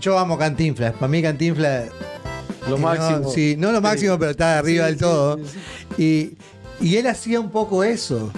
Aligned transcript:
yo 0.00 0.18
amo 0.18 0.38
Cantinflas. 0.38 0.92
Para 0.94 1.08
mí 1.08 1.22
Cantinflas... 1.22 1.86
Lo 2.68 2.78
máximo. 2.78 3.18
No, 3.20 3.30
sí, 3.30 3.54
no 3.56 3.70
lo 3.70 3.80
máximo, 3.80 4.18
pero 4.18 4.32
está 4.32 4.58
arriba 4.58 4.86
Sí, 4.86 4.90
del 4.90 4.98
todo. 4.98 5.38
Y, 5.98 6.32
y 6.80 6.96
él 6.96 7.06
hacía 7.06 7.38
un 7.38 7.50
poco 7.50 7.84
eso. 7.84 8.32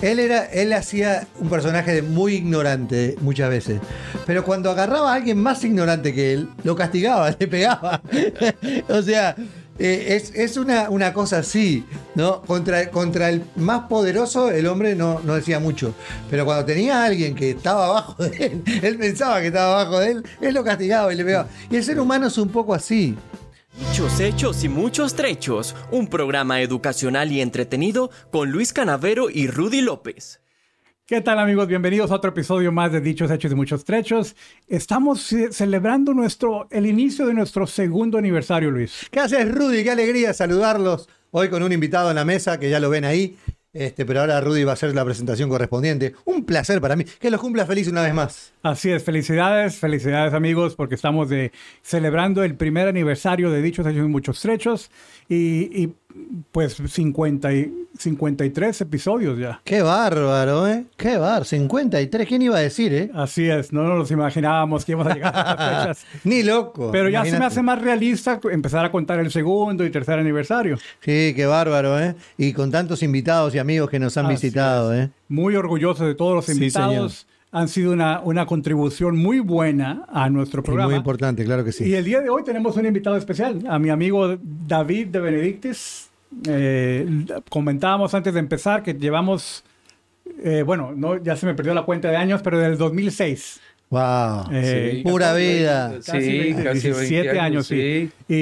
Él, 0.00 0.20
era, 0.20 0.44
él 0.44 0.72
hacía 0.72 1.26
un 1.40 1.48
personaje 1.48 2.02
muy 2.02 2.34
ignorante 2.34 3.16
muchas 3.20 3.50
veces. 3.50 3.80
Pero 4.26 4.44
cuando 4.44 4.70
agarraba 4.70 5.12
a 5.12 5.16
alguien 5.16 5.38
más 5.38 5.64
ignorante 5.64 6.14
que 6.14 6.34
él, 6.34 6.48
lo 6.62 6.76
castigaba, 6.76 7.30
le 7.38 7.48
pegaba. 7.48 8.00
o 8.88 9.02
sea, 9.02 9.34
eh, 9.78 10.16
es, 10.16 10.32
es 10.34 10.56
una, 10.56 10.90
una 10.90 11.12
cosa 11.12 11.38
así, 11.38 11.84
¿no? 12.14 12.42
Contra, 12.42 12.90
contra 12.90 13.30
el 13.30 13.44
más 13.56 13.88
poderoso, 13.88 14.50
el 14.50 14.66
hombre 14.66 14.96
no, 14.96 15.20
no 15.20 15.34
decía 15.34 15.60
mucho. 15.60 15.94
Pero 16.30 16.44
cuando 16.44 16.64
tenía 16.64 17.02
a 17.02 17.06
alguien 17.06 17.34
que 17.34 17.50
estaba 17.50 17.86
abajo 17.86 18.22
de 18.24 18.46
él, 18.46 18.62
él 18.82 18.98
pensaba 18.98 19.40
que 19.40 19.48
estaba 19.48 19.80
abajo 19.80 20.00
de 20.00 20.10
él, 20.12 20.24
él 20.40 20.54
lo 20.54 20.64
castigaba 20.64 21.12
y 21.12 21.16
le 21.16 21.24
pegaba. 21.24 21.48
Y 21.70 21.76
el 21.76 21.84
ser 21.84 22.00
humano 22.00 22.26
es 22.26 22.38
un 22.38 22.48
poco 22.48 22.74
así. 22.74 23.16
Muchos 23.86 24.18
hechos 24.18 24.64
y 24.64 24.68
muchos 24.68 25.14
trechos. 25.14 25.76
Un 25.92 26.08
programa 26.08 26.60
educacional 26.60 27.30
y 27.30 27.40
entretenido 27.40 28.10
con 28.32 28.50
Luis 28.50 28.72
Canavero 28.72 29.30
y 29.30 29.46
Rudy 29.46 29.80
López. 29.80 30.40
¿Qué 31.08 31.22
tal 31.22 31.38
amigos? 31.38 31.66
Bienvenidos 31.66 32.10
a 32.10 32.16
otro 32.16 32.32
episodio 32.32 32.70
más 32.70 32.92
de 32.92 33.00
Dichos, 33.00 33.30
Hechos 33.30 33.50
y 33.50 33.54
Muchos 33.54 33.82
Trechos. 33.82 34.36
Estamos 34.66 35.32
eh, 35.32 35.50
celebrando 35.52 36.12
nuestro, 36.12 36.68
el 36.70 36.84
inicio 36.84 37.26
de 37.26 37.32
nuestro 37.32 37.66
segundo 37.66 38.18
aniversario, 38.18 38.70
Luis. 38.70 39.06
¿Qué 39.10 39.18
haces, 39.18 39.50
Rudy? 39.50 39.82
Qué 39.82 39.90
alegría 39.90 40.34
saludarlos 40.34 41.08
hoy 41.30 41.48
con 41.48 41.62
un 41.62 41.72
invitado 41.72 42.10
en 42.10 42.16
la 42.16 42.26
mesa, 42.26 42.60
que 42.60 42.68
ya 42.68 42.78
lo 42.78 42.90
ven 42.90 43.06
ahí. 43.06 43.38
Este, 43.72 44.04
pero 44.04 44.20
ahora 44.20 44.40
Rudy 44.40 44.64
va 44.64 44.72
a 44.72 44.74
hacer 44.74 44.94
la 44.94 45.04
presentación 45.04 45.48
correspondiente. 45.48 46.14
Un 46.26 46.44
placer 46.44 46.78
para 46.80 46.94
mí. 46.94 47.04
Que 47.04 47.30
los 47.30 47.40
cumpla 47.40 47.64
feliz 47.64 47.88
una 47.88 48.02
vez 48.02 48.12
más. 48.12 48.52
Así 48.62 48.90
es, 48.90 49.02
felicidades, 49.02 49.76
felicidades 49.76 50.34
amigos, 50.34 50.74
porque 50.74 50.94
estamos 50.94 51.30
de, 51.30 51.52
celebrando 51.80 52.42
el 52.42 52.54
primer 52.54 52.86
aniversario 52.86 53.50
de 53.50 53.62
Dichos, 53.62 53.86
Hechos 53.86 54.04
y 54.04 54.08
Muchos 54.08 54.40
Trechos 54.40 54.90
y, 55.28 55.84
y, 55.84 55.94
pues 56.52 56.74
50 56.86 57.52
y, 57.54 57.74
53 57.98 58.80
episodios 58.82 59.38
ya. 59.38 59.60
Qué 59.64 59.82
bárbaro, 59.82 60.68
¿eh? 60.68 60.84
Qué 60.96 61.16
bárbaro. 61.16 61.44
53. 61.44 62.28
¿Quién 62.28 62.42
iba 62.42 62.56
a 62.56 62.60
decir, 62.60 62.92
eh? 62.94 63.10
Así 63.14 63.48
es, 63.48 63.72
no 63.72 63.82
nos 63.82 64.10
imaginábamos 64.10 64.84
que 64.84 64.92
íbamos 64.92 65.10
a 65.10 65.14
llegar 65.14 65.34
a 65.34 65.40
estas 65.50 65.98
fechas. 66.04 66.20
Ni 66.24 66.42
loco. 66.42 66.90
Pero 66.92 67.08
ya 67.08 67.24
se 67.24 67.38
me 67.38 67.44
hace 67.44 67.62
más 67.62 67.80
realista 67.82 68.40
empezar 68.52 68.84
a 68.84 68.92
contar 68.92 69.18
el 69.20 69.30
segundo 69.30 69.84
y 69.84 69.90
tercer 69.90 70.18
aniversario. 70.18 70.76
Sí, 71.00 71.32
qué 71.34 71.46
bárbaro, 71.46 71.98
¿eh? 72.00 72.14
Y 72.36 72.52
con 72.52 72.70
tantos 72.70 73.02
invitados 73.02 73.54
y 73.54 73.58
amigos 73.58 73.90
que 73.90 73.98
nos 73.98 74.16
han 74.16 74.26
Así 74.26 74.34
visitado, 74.34 74.94
¿eh? 74.94 75.10
Muy 75.28 75.56
orgulloso 75.56 76.06
de 76.06 76.14
todos 76.14 76.34
los 76.34 76.44
Sí, 76.46 76.52
invitados. 76.52 77.26
Han 77.50 77.66
sido 77.68 77.92
una, 77.92 78.20
una 78.20 78.44
contribución 78.44 79.16
muy 79.16 79.40
buena 79.40 80.04
a 80.12 80.28
nuestro 80.28 80.60
Y 80.60 80.64
programa. 80.64 80.90
muy 80.90 80.96
importante, 80.98 81.44
claro 81.44 81.64
que 81.64 81.70
Y 81.70 81.72
sí. 81.72 81.94
el 81.94 82.04
día 82.04 82.20
de 82.20 82.28
hoy 82.28 82.44
tenemos 82.44 82.76
un 82.76 82.84
invitado 82.84 83.16
especial, 83.16 83.64
a 83.68 83.78
mi 83.78 83.88
amigo 83.88 84.36
David 84.66 85.06
de 85.08 85.20
Benedictis. 85.20 86.07
Eh, 86.46 87.26
comentábamos 87.48 88.14
antes 88.14 88.34
de 88.34 88.40
empezar 88.40 88.82
que 88.82 88.94
llevamos, 88.94 89.64
eh, 90.44 90.62
bueno, 90.64 90.92
no, 90.94 91.22
ya 91.22 91.36
se 91.36 91.46
me 91.46 91.54
perdió 91.54 91.74
la 91.74 91.82
cuenta 91.82 92.10
de 92.10 92.16
años, 92.16 92.42
pero 92.42 92.58
del 92.58 92.76
2006. 92.78 93.60
Wow. 93.90 94.52
Eh, 94.52 94.90
Sí. 94.96 95.02
Pura 95.02 95.32
vida. 95.32 95.94
Casi 96.04 96.20
Sí, 96.20 96.38
20, 96.38 96.62
casi 96.62 96.80
17 96.88 97.22
20 97.22 97.40
años, 97.40 97.66
sí. 97.66 98.10
Y, 98.28 98.34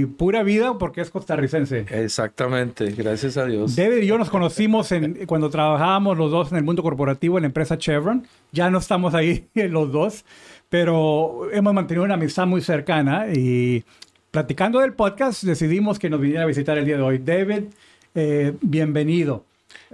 y 0.00 0.06
pura 0.06 0.42
vida 0.42 0.76
porque 0.76 1.00
es 1.00 1.10
costarricense. 1.10 1.86
Exactamente, 1.88 2.86
gracias 2.90 3.36
a 3.36 3.46
Dios. 3.46 3.76
David 3.76 3.98
y 4.02 4.06
yo 4.06 4.18
nos 4.18 4.28
conocimos 4.28 4.90
en, 4.90 5.24
cuando 5.26 5.50
trabajábamos 5.50 6.18
los 6.18 6.32
dos 6.32 6.50
en 6.50 6.58
el 6.58 6.64
mundo 6.64 6.82
corporativo 6.82 7.38
en 7.38 7.42
la 7.42 7.46
empresa 7.46 7.78
Chevron. 7.78 8.26
Ya 8.50 8.70
no 8.70 8.78
estamos 8.78 9.14
ahí 9.14 9.46
los 9.54 9.92
dos, 9.92 10.24
pero 10.68 11.48
hemos 11.52 11.72
mantenido 11.72 12.04
una 12.04 12.14
amistad 12.14 12.46
muy 12.48 12.60
cercana 12.60 13.26
y 13.32 13.84
platicando 14.32 14.80
del 14.80 14.94
podcast 14.94 15.44
decidimos 15.44 15.98
que 15.98 16.08
nos 16.08 16.18
viniera 16.18 16.44
a 16.44 16.46
visitar 16.46 16.78
el 16.78 16.86
día 16.86 16.96
de 16.96 17.02
hoy. 17.02 17.18
David, 17.18 17.64
eh, 18.14 18.54
bienvenido. 18.62 19.44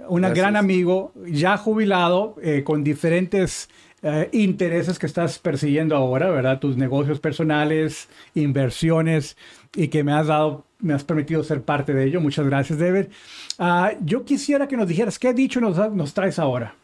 Un 0.07 0.21
gran 0.21 0.55
amigo, 0.55 1.11
ya 1.27 1.57
jubilado, 1.57 2.37
eh, 2.41 2.63
con 2.63 2.81
diferentes 2.81 3.69
eh, 4.01 4.29
intereses 4.31 4.97
que 4.97 5.07
estás 5.07 5.39
persiguiendo 5.39 5.93
ahora, 5.93 6.29
¿verdad? 6.29 6.57
Tus 6.59 6.77
negocios 6.77 7.19
personales, 7.19 8.07
inversiones 8.33 9.35
y 9.75 9.89
que 9.89 10.05
me 10.05 10.13
has 10.13 10.27
dado, 10.27 10.65
me 10.79 10.93
has 10.93 11.03
permitido 11.03 11.43
ser 11.43 11.61
parte 11.61 11.93
de 11.93 12.05
ello. 12.05 12.21
Muchas 12.21 12.45
gracias, 12.45 12.79
David. 12.79 13.07
Ah, 13.57 13.91
yo 14.05 14.23
quisiera 14.23 14.69
que 14.69 14.77
nos 14.77 14.87
dijeras 14.87 15.19
qué 15.19 15.33
dicho 15.33 15.59
nos, 15.59 15.77
nos 15.93 16.13
traes 16.13 16.39
ahora. 16.39 16.75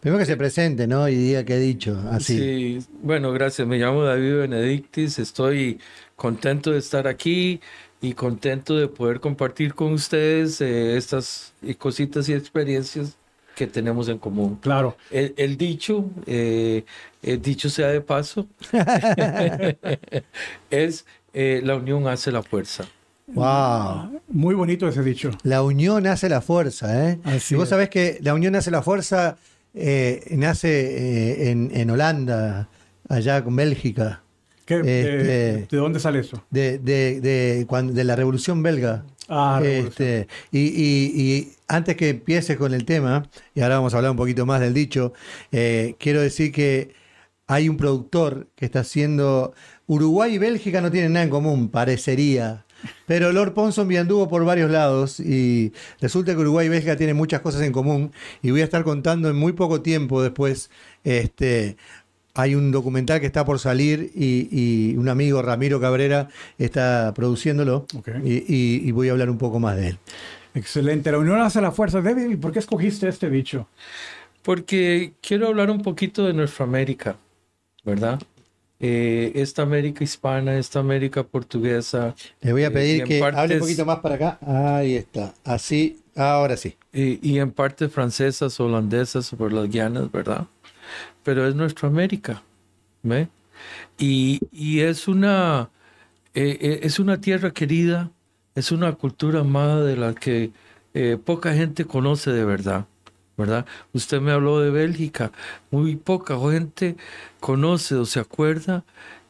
Primero 0.00 0.18
que 0.18 0.24
se 0.24 0.36
presente, 0.38 0.86
¿no? 0.86 1.06
Y 1.08 1.14
diga 1.14 1.44
qué 1.44 1.56
he 1.56 1.58
dicho. 1.58 2.02
Así. 2.10 2.38
Sí, 2.38 2.78
bueno, 3.02 3.32
gracias. 3.32 3.68
Me 3.68 3.76
llamo 3.76 4.02
David 4.02 4.38
Benedictis. 4.38 5.18
Estoy 5.18 5.78
contento 6.20 6.72
de 6.72 6.78
estar 6.78 7.08
aquí 7.08 7.62
y 8.02 8.12
contento 8.12 8.76
de 8.76 8.88
poder 8.88 9.20
compartir 9.20 9.72
con 9.72 9.94
ustedes 9.94 10.60
eh, 10.60 10.98
estas 10.98 11.54
cositas 11.78 12.28
y 12.28 12.34
experiencias 12.34 13.16
que 13.56 13.66
tenemos 13.66 14.06
en 14.10 14.18
común. 14.18 14.58
Claro. 14.60 14.98
El, 15.10 15.32
el 15.38 15.56
dicho, 15.56 16.10
eh, 16.26 16.84
el 17.22 17.40
dicho 17.40 17.70
sea 17.70 17.88
de 17.88 18.02
paso, 18.02 18.46
es 20.70 21.06
eh, 21.32 21.62
la 21.64 21.76
unión 21.76 22.06
hace 22.06 22.30
la 22.30 22.42
fuerza. 22.42 22.84
Wow. 23.28 24.20
Muy 24.28 24.54
bonito 24.54 24.88
ese 24.88 25.02
dicho. 25.02 25.30
La 25.42 25.62
unión 25.62 26.06
hace 26.06 26.28
la 26.28 26.42
fuerza, 26.42 27.08
¿eh? 27.08 27.18
Así 27.24 27.54
y 27.54 27.56
vos 27.56 27.64
es. 27.64 27.70
sabés 27.70 27.88
que 27.88 28.18
la 28.20 28.34
unión 28.34 28.54
hace 28.56 28.70
la 28.70 28.82
fuerza, 28.82 29.38
eh, 29.72 30.22
nace 30.32 30.68
eh, 30.68 31.50
en, 31.50 31.70
en 31.72 31.90
Holanda, 31.90 32.68
allá 33.08 33.42
con 33.42 33.56
Bélgica, 33.56 34.22
¿Qué- 34.70 34.76
Este- 34.78 35.50
eh, 35.62 35.66
¿De 35.70 35.76
dónde 35.76 35.98
sale 36.00 36.20
eso? 36.20 36.42
de, 36.50 36.78
de, 36.78 37.20
de, 37.20 37.66
cuando- 37.66 37.92
de 37.92 38.04
la 38.04 38.14
Revolución 38.16 38.62
Belga. 38.62 39.04
Ah, 39.28 39.58
revolución. 39.62 39.88
Este, 39.88 40.28
y, 40.52 40.60
y- 40.60 41.12
y 41.22 41.52
antes 41.68 41.96
que 41.96 42.10
empiece 42.10 42.56
con 42.56 42.72
el 42.74 42.84
tema, 42.84 43.28
y 43.54 43.60
ahora 43.60 43.76
vamos 43.76 43.94
a 43.94 43.96
hablar 43.98 44.10
un 44.12 44.16
poquito 44.16 44.46
más 44.46 44.60
del 44.60 44.74
dicho, 44.74 45.12
eh, 45.52 45.94
quiero 45.98 46.20
decir 46.20 46.50
que 46.52 46.94
hay 47.46 47.68
un 47.68 47.76
productor 47.76 48.46
que 48.56 48.64
está 48.64 48.80
haciendo. 48.80 49.54
Uruguay 49.86 50.34
y 50.34 50.38
Bélgica 50.38 50.80
no 50.80 50.90
tienen 50.92 51.12
nada 51.14 51.24
en 51.24 51.30
común, 51.30 51.68
parecería. 51.68 52.64
Pero 53.06 53.30
Lord 53.32 53.52
Ponsonby 53.52 53.98
anduvo 53.98 54.28
por 54.28 54.44
varios 54.44 54.70
lados 54.70 55.20
y 55.20 55.72
resulta 56.00 56.32
que 56.32 56.38
Uruguay 56.40 56.66
y 56.66 56.70
Bélgica 56.70 56.96
tienen 56.96 57.14
muchas 57.16 57.40
cosas 57.42 57.60
en 57.62 57.72
común. 57.72 58.10
Y 58.40 58.52
voy 58.52 58.62
a 58.62 58.64
estar 58.64 58.84
contando 58.84 59.28
en 59.28 59.36
muy 59.36 59.52
poco 59.52 59.82
tiempo 59.82 60.22
después. 60.22 60.70
Este, 61.04 61.76
hay 62.34 62.54
un 62.54 62.70
documental 62.70 63.20
que 63.20 63.26
está 63.26 63.44
por 63.44 63.58
salir 63.58 64.10
y, 64.14 64.48
y 64.50 64.96
un 64.96 65.08
amigo, 65.08 65.42
Ramiro 65.42 65.80
Cabrera, 65.80 66.28
está 66.58 67.12
produciéndolo. 67.14 67.86
Y, 68.24 68.34
y- 68.52 68.82
y 68.88 68.90
voy 68.92 69.08
a 69.08 69.12
hablar 69.12 69.30
un 69.30 69.38
poco 69.38 69.58
más 69.60 69.76
de 69.76 69.88
él. 69.88 69.98
Excelente. 70.54 71.10
La 71.12 71.18
unión 71.18 71.40
hace 71.40 71.60
la 71.60 71.70
fuerza. 71.72 72.00
David, 72.00 72.30
¿y 72.30 72.36
por 72.36 72.52
qué 72.52 72.58
escogiste 72.60 73.08
este 73.08 73.30
dicho? 73.30 73.68
Porque 74.42 75.12
quiero 75.20 75.48
hablar 75.48 75.70
un 75.70 75.82
poquito 75.82 76.24
de 76.26 76.32
nuestra 76.32 76.64
América, 76.64 77.16
¿verdad? 77.84 78.20
Eh, 78.82 79.32
esta 79.34 79.62
América 79.62 80.02
hispana, 80.02 80.56
esta 80.56 80.78
América 80.80 81.22
portuguesa 81.22 82.14
Le 82.40 82.52
voy 82.52 82.62
a 82.62 82.68
Eh, 82.68 82.70
pedir 82.70 83.04
que 83.04 83.22
hable 83.22 83.36
partes- 83.36 83.54
un 83.56 83.60
poquito 83.60 83.84
más 83.84 83.98
para 83.98 84.14
acá. 84.14 84.38
Ahí 84.76 84.94
está. 84.96 85.34
Así, 85.44 86.00
ahora 86.16 86.56
sí. 86.56 86.76
y, 86.92 87.18
y 87.30 87.38
en 87.38 87.50
parte 87.50 87.88
francesas, 87.90 88.58
holandesas, 88.58 89.30
por 89.36 89.52
las 89.52 89.68
guianas, 89.68 90.10
¿verdad? 90.10 90.46
Pero 91.22 91.46
es 91.46 91.54
nuestra 91.54 91.88
América, 91.88 92.42
¿ve? 93.02 93.28
Y, 93.98 94.40
y 94.52 94.80
es 94.80 95.08
una 95.08 95.70
eh, 96.34 96.58
eh, 96.60 96.80
es 96.84 97.00
una 97.00 97.20
tierra 97.20 97.50
querida, 97.50 98.10
es 98.54 98.70
una 98.70 98.92
cultura 98.92 99.40
amada 99.40 99.82
de 99.84 99.96
la 99.96 100.14
que 100.14 100.52
eh, 100.94 101.18
poca 101.22 101.52
gente 101.54 101.84
conoce 101.84 102.30
de 102.30 102.44
verdad, 102.44 102.86
¿verdad? 103.36 103.66
Usted 103.92 104.20
me 104.20 104.30
habló 104.30 104.60
de 104.60 104.70
Bélgica, 104.70 105.32
muy 105.72 105.96
poca 105.96 106.38
gente 106.50 106.96
conoce 107.40 107.96
o 107.96 108.04
se 108.06 108.20
acuerda 108.20 108.84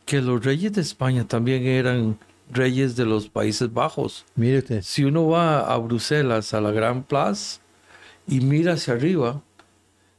que 0.05 0.21
los 0.21 0.45
reyes 0.45 0.75
de 0.75 0.83
España 0.83 1.27
también 1.27 1.65
eran 1.65 2.19
reyes 2.53 2.97
de 2.97 3.07
los 3.07 3.29
Países 3.29 3.73
Bajos. 3.73 4.27
Mire 4.35 4.59
usted. 4.59 4.83
Si 4.83 5.05
uno 5.05 5.27
va 5.27 5.73
a 5.73 5.79
Bruselas, 5.79 6.53
a 6.53 6.61
la 6.61 6.71
Gran 6.71 7.03
Plaza, 7.03 7.61
y 8.27 8.41
mira 8.41 8.75
hacia 8.75 8.93
arriba, 8.93 9.41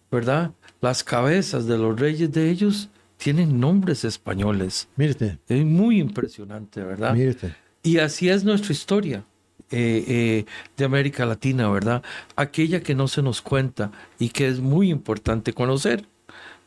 ¿verdad? 0.10 0.52
Las 0.82 1.04
cabezas 1.04 1.68
de 1.68 1.78
los 1.78 2.00
reyes 2.00 2.32
de 2.32 2.50
ellos 2.50 2.90
tienen 3.18 3.60
nombres 3.60 4.04
españoles. 4.04 4.88
Usted. 4.98 5.38
Es 5.48 5.64
muy 5.64 6.00
impresionante, 6.00 6.82
¿verdad? 6.82 7.16
Usted. 7.16 7.52
Y 7.84 8.00
así 8.00 8.30
es 8.30 8.44
nuestra 8.44 8.72
historia 8.74 9.24
eh, 9.70 10.04
eh, 10.08 10.46
de 10.76 10.86
América 10.86 11.26
Latina, 11.26 11.70
¿verdad? 11.70 12.02
Aquella 12.36 12.82
que 12.82 12.96
no 12.96 13.08
se 13.08 13.22
nos 13.22 13.42
cuenta 13.42 13.92
y 14.18 14.30
que 14.30 14.48
es 14.48 14.60
muy 14.60 14.90
importante 14.90 15.54
conocer, 15.54 16.06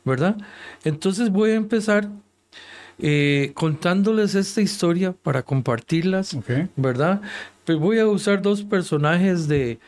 ¿verdad? 0.05 0.37
Entonces 0.85 1.31
voy 1.31 1.51
a 1.51 1.55
empezar 1.55 2.09
eh, 2.99 3.51
contándoles 3.55 4.37
esta 4.37 4.61
historia 4.61 5.13
para 5.13 5.43
compartirlas. 5.43 6.37
¿verdad? 6.77 7.21
Pues 7.65 7.79
voy 7.79 7.99
a 7.99 8.07
usar 8.07 8.43
dos 8.43 8.63
personajes 8.63 9.49
de, 9.49 9.81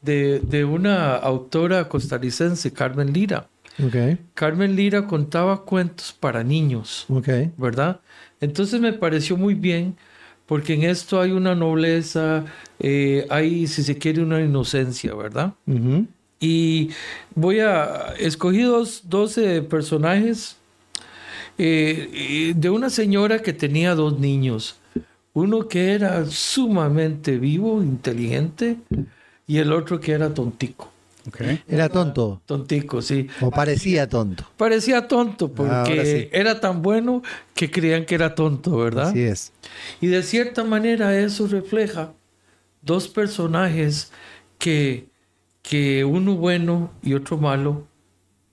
de, 0.00 0.40
de 0.40 0.64
una 0.64 1.16
autora 1.16 1.88
costarricense, 1.88 2.72
Carmen 2.72 3.12
Lira. 3.12 3.48
Ok, 3.78 4.18
Carmen 4.34 4.76
Lira 4.76 5.06
contaba 5.06 5.64
cuentos 5.64 6.12
para 6.12 6.44
niños, 6.44 7.06
ok. 7.08 7.28
¿verdad? 7.56 8.00
Entonces 8.40 8.80
me 8.80 8.92
pareció 8.92 9.36
muy 9.36 9.54
bien 9.54 9.96
porque 10.46 10.74
en 10.74 10.82
esto 10.82 11.20
hay 11.20 11.30
una 11.30 11.54
nobleza, 11.54 12.44
eh, 12.78 13.26
hay, 13.30 13.66
si 13.66 13.82
se 13.82 13.96
quiere, 13.96 14.22
una 14.22 14.40
inocencia, 14.40 15.14
¿verdad? 15.14 15.54
Y 16.40 16.90
voy 17.34 17.60
a... 17.60 18.12
Escogí 18.18 18.60
dos, 18.60 19.04
12 19.08 19.62
personajes 19.62 20.56
eh, 21.56 22.52
de 22.54 22.68
una 22.70 22.90
señora 22.90 23.38
que 23.38 23.54
tenía 23.54 23.94
dos 23.94 24.18
niños. 24.18 24.76
Uno 25.32 25.68
que 25.68 25.92
era 25.92 26.26
sumamente 26.26 27.38
vivo, 27.38 27.82
inteligente, 27.82 28.76
y 29.46 29.56
el 29.56 29.72
otro 29.72 30.00
que 30.00 30.12
era 30.12 30.34
tontico. 30.34 30.91
Era 31.68 31.88
tonto, 31.88 32.42
Tontico, 32.46 33.02
sí. 33.02 33.28
o 33.40 33.50
parecía 33.50 34.08
tonto. 34.08 34.44
Parecía 34.56 35.06
tonto 35.08 35.52
porque 35.52 36.04
sí. 36.04 36.28
era 36.32 36.60
tan 36.60 36.82
bueno 36.82 37.22
que 37.54 37.70
creían 37.70 38.04
que 38.04 38.14
era 38.14 38.34
tonto, 38.34 38.76
¿verdad? 38.76 39.08
Así 39.08 39.22
es. 39.22 39.52
Y 40.00 40.08
de 40.08 40.22
cierta 40.22 40.64
manera 40.64 41.18
eso 41.18 41.46
refleja 41.46 42.12
dos 42.82 43.08
personajes 43.08 44.12
que, 44.58 45.06
que 45.62 46.04
uno 46.04 46.34
bueno 46.36 46.90
y 47.02 47.14
otro 47.14 47.38
malo 47.38 47.86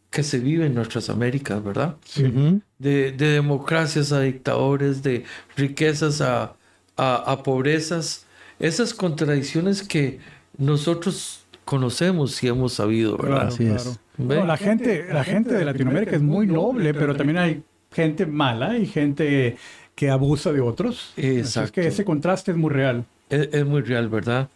que 0.10 0.24
se 0.24 0.40
vive 0.40 0.66
en 0.66 0.76
nuestras 0.76 1.10
Américas, 1.10 1.64
¿verdad? 1.64 1.98
Ujú. 2.18 2.62
De, 2.80 3.12
de 3.12 3.28
democracias 3.32 4.12
a 4.12 4.22
dictadores, 4.22 5.04
de 5.04 5.24
riquezas 5.56 6.22
a, 6.22 6.56
a, 6.98 7.16
a 7.32 7.44
pobrezas, 7.44 8.26
esas 8.60 8.94
contradicciones 8.94 9.84
que 9.84 10.20
nosotros 10.58 11.39
conocemos 11.70 12.42
y 12.42 12.48
hemos 12.48 12.74
sabido, 12.74 13.16
¿verdad? 13.16 13.36
Claro, 13.36 13.50
Así 13.50 13.68
es. 13.68 14.00
No, 14.18 14.44
la 14.44 14.58
gente, 14.58 15.06
la 15.14 15.24
gente 15.24 15.54
de 15.54 15.64
Latinoamérica 15.64 16.16
es 16.16 16.22
muy 16.22 16.48
noble, 16.48 16.96
pero 16.96 17.16
también 17.16 17.38
hay 17.38 17.64
gente 17.92 18.26
mala 18.26 18.76
y 18.76 18.88
gente 18.88 19.56
que 19.94 20.10
abusa 20.10 20.52
de 20.52 20.62
otros. 20.62 21.14
Así 21.16 21.28
es 21.28 21.38
Exacto. 21.46 21.74
que 21.74 21.88
ese 21.88 22.04
contraste 22.04 22.52
es 22.52 22.58
muy 22.58 22.72
real. 22.72 23.06
Es, 23.30 23.50
es 23.52 23.66
muy 23.68 23.84
real, 23.84 24.10
¿verdad? 24.10 24.50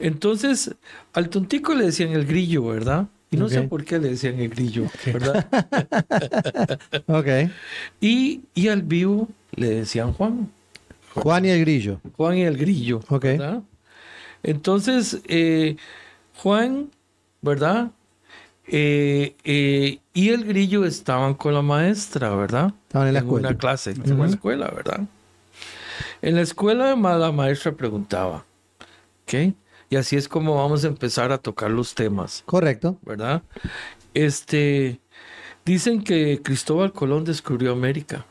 Entonces, 0.00 0.74
al 1.12 1.28
tontico 1.28 1.72
le 1.72 1.84
decían 1.84 2.10
el 2.10 2.26
grillo, 2.26 2.64
¿verdad? 2.64 3.06
Y 3.30 3.36
no 3.36 3.48
sé 3.48 3.62
por 3.62 3.84
qué 3.84 4.00
le 4.00 4.08
decían 4.08 4.40
el 4.40 4.48
grillo, 4.48 4.86
¿verdad? 5.06 5.46
Ok. 7.06 7.28
Y, 8.00 8.40
y 8.56 8.66
al 8.66 8.82
vivo 8.82 9.28
le 9.54 9.70
decían 9.70 10.12
Juan. 10.14 10.50
Juan 11.14 11.44
y 11.44 11.50
el 11.50 11.60
grillo. 11.60 12.00
Juan 12.16 12.38
y 12.38 12.42
el 12.42 12.56
grillo, 12.56 13.02
Ok. 13.08 13.22
¿verdad? 13.22 13.62
Entonces, 14.42 15.20
eh, 15.28 15.76
Juan, 16.42 16.90
¿verdad? 17.42 17.90
Eh, 18.66 19.36
eh, 19.44 19.98
y 20.14 20.28
el 20.30 20.44
grillo 20.44 20.86
estaban 20.86 21.34
con 21.34 21.52
la 21.52 21.60
maestra, 21.60 22.34
¿verdad? 22.34 22.72
Estaban 22.86 23.08
en 23.08 23.14
la 23.14 23.20
escuela. 23.20 23.48
una 23.48 23.58
clase, 23.58 23.90
en 23.90 24.18
la 24.18 24.26
escuela, 24.26 24.72
¿verdad? 24.74 25.00
En 26.22 26.36
la 26.36 26.40
escuela 26.40 26.96
la 26.96 27.32
maestra 27.32 27.72
preguntaba, 27.72 28.46
¿ok? 29.24 29.54
Y 29.90 29.96
así 29.96 30.16
es 30.16 30.28
como 30.28 30.54
vamos 30.56 30.84
a 30.84 30.86
empezar 30.86 31.30
a 31.30 31.36
tocar 31.36 31.70
los 31.70 31.94
temas, 31.94 32.42
Correcto. 32.46 32.96
¿verdad? 33.02 33.42
Este, 34.14 34.98
dicen 35.66 36.02
que 36.02 36.40
Cristóbal 36.42 36.92
Colón 36.94 37.24
descubrió 37.24 37.72
América, 37.72 38.24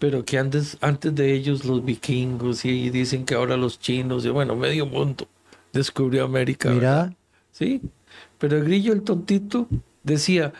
pero 0.00 0.24
que 0.24 0.38
antes, 0.38 0.76
antes 0.80 1.14
de 1.14 1.34
ellos 1.34 1.64
los 1.64 1.84
vikingos 1.84 2.64
y 2.64 2.90
dicen 2.90 3.24
que 3.24 3.36
ahora 3.36 3.56
los 3.56 3.78
chinos 3.78 4.24
y 4.24 4.30
bueno, 4.30 4.56
medio 4.56 4.86
mundo 4.86 5.28
descubrió 5.72 6.24
América. 6.24 6.70
¿verdad? 6.70 7.12
Sí, 7.58 7.80
pero 8.38 8.56
el 8.58 8.64
grillo, 8.64 8.92
el 8.92 9.02
tontito, 9.02 9.66
decía, 10.04 10.52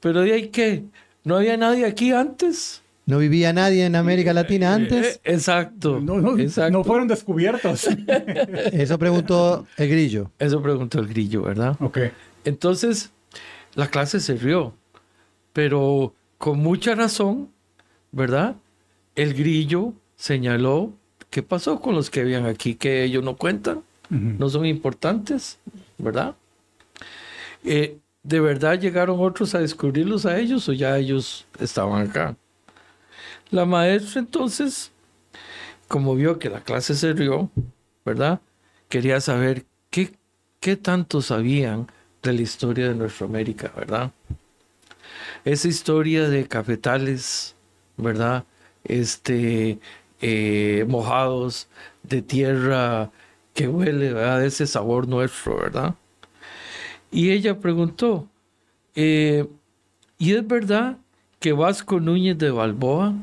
pero 0.00 0.22
¿de 0.22 0.32
ahí 0.32 0.48
qué? 0.48 0.84
¿No 1.22 1.36
había 1.36 1.56
nadie 1.56 1.84
aquí 1.84 2.12
antes? 2.12 2.82
no 3.06 3.18
vivía 3.18 3.52
nadie 3.52 3.84
en 3.86 3.96
América 3.96 4.32
Latina 4.32 4.72
antes. 4.72 5.16
Eh, 5.24 5.32
exacto, 5.34 5.98
No, 6.00 6.20
no, 6.20 6.38
exacto. 6.38 6.70
no 6.70 6.84
fueron 6.84 7.08
descubiertos. 7.08 7.88
Eso 8.72 8.98
preguntó 9.00 9.66
el 9.76 9.88
grillo. 9.90 10.30
Eso 10.38 10.62
preguntó 10.62 11.00
el 11.00 11.08
grillo, 11.08 11.42
¿verdad? 11.42 11.76
ok. 11.80 11.98
Entonces, 12.44 13.10
la 13.74 13.88
clase 13.88 14.20
se 14.20 14.36
rió, 14.36 14.74
pero 15.52 16.14
con 16.38 16.60
mucha 16.60 16.94
razón, 16.94 17.48
¿verdad? 18.12 18.54
El 19.16 19.34
grillo 19.34 19.92
señaló 20.16 20.92
qué 21.30 21.42
pasó 21.42 21.80
con 21.80 21.96
los 21.96 22.10
que 22.10 22.20
habían 22.20 22.46
aquí, 22.46 22.76
que 22.76 23.02
ellos 23.02 23.24
no 23.24 23.36
cuentan, 23.36 23.82
no 24.08 24.48
son 24.50 24.66
importantes, 24.66 25.58
¿verdad? 26.02 26.34
Eh, 27.64 27.98
¿De 28.22 28.40
verdad 28.40 28.78
llegaron 28.78 29.20
otros 29.20 29.54
a 29.54 29.60
descubrirlos 29.60 30.26
a 30.26 30.38
ellos 30.38 30.68
o 30.68 30.72
ya 30.72 30.96
ellos 30.98 31.46
estaban 31.58 32.08
acá? 32.08 32.36
La 33.50 33.64
maestra 33.64 34.20
entonces, 34.20 34.92
como 35.88 36.14
vio 36.14 36.38
que 36.38 36.50
la 36.50 36.60
clase 36.60 36.94
se 36.94 37.12
rió, 37.12 37.50
¿verdad? 38.04 38.40
Quería 38.88 39.20
saber 39.20 39.64
qué, 39.90 40.12
qué 40.60 40.76
tanto 40.76 41.22
sabían 41.22 41.86
de 42.22 42.32
la 42.34 42.42
historia 42.42 42.88
de 42.88 42.94
nuestra 42.94 43.26
América, 43.26 43.72
¿verdad? 43.76 44.12
Esa 45.44 45.68
historia 45.68 46.28
de 46.28 46.46
cafetales, 46.46 47.56
¿verdad? 47.96 48.44
Este, 48.84 49.78
eh, 50.20 50.84
mojados, 50.86 51.68
de 52.02 52.22
tierra 52.22 53.10
que 53.54 53.68
huele, 53.68 54.12
¿verdad? 54.12 54.40
De 54.40 54.46
ese 54.46 54.66
sabor 54.66 55.08
nuestro, 55.08 55.56
¿verdad? 55.56 55.94
Y 57.10 57.30
ella 57.30 57.58
preguntó, 57.58 58.28
eh, 58.94 59.46
¿y 60.18 60.34
es 60.34 60.46
verdad 60.46 60.98
que 61.38 61.52
Vasco 61.52 62.00
Núñez 62.00 62.38
de 62.38 62.50
Balboa 62.50 63.14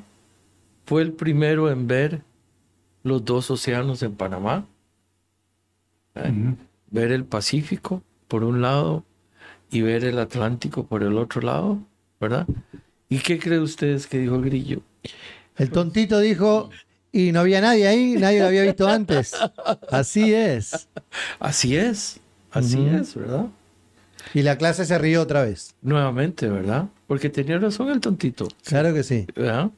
fue 0.85 1.01
el 1.01 1.13
primero 1.13 1.71
en 1.71 1.87
ver 1.87 2.21
los 3.03 3.23
dos 3.23 3.49
océanos 3.49 4.03
en 4.03 4.15
Panamá? 4.15 4.65
¿Eh? 6.15 6.55
Ver 6.89 7.11
el 7.11 7.25
Pacífico 7.25 8.03
por 8.27 8.43
un 8.43 8.61
lado 8.61 9.03
y 9.71 9.81
ver 9.81 10.03
el 10.03 10.19
Atlántico 10.19 10.85
por 10.85 11.03
el 11.03 11.17
otro 11.17 11.41
lado, 11.41 11.79
¿verdad? 12.19 12.47
¿Y 13.09 13.19
qué 13.19 13.39
creen 13.39 13.61
ustedes 13.61 14.07
que 14.07 14.19
dijo 14.19 14.35
el 14.35 14.43
grillo? 14.43 14.81
El 15.55 15.71
tontito 15.71 16.19
dijo, 16.19 16.69
y 17.17 17.31
no 17.31 17.39
había 17.41 17.61
nadie 17.61 17.87
ahí, 17.87 18.15
nadie 18.17 18.39
lo 18.41 18.47
había 18.47 18.63
visto 18.63 18.87
antes. 18.87 19.33
Así 19.91 20.33
es. 20.33 20.87
Así 21.39 21.75
es, 21.75 22.19
así 22.51 22.85
es, 22.85 23.15
¿verdad? 23.15 23.47
Y 24.33 24.41
la 24.43 24.57
clase 24.57 24.85
se 24.85 24.97
rió 24.97 25.21
otra 25.21 25.41
vez. 25.43 25.73
Nuevamente, 25.81 26.47
¿verdad? 26.47 26.89
Porque 27.07 27.29
tenía 27.29 27.57
razón 27.57 27.89
el 27.89 27.99
tontito. 28.01 28.47
Claro 28.63 28.93
que 28.93 29.03
sí. 29.03 29.25
¿verdad? 29.35 29.71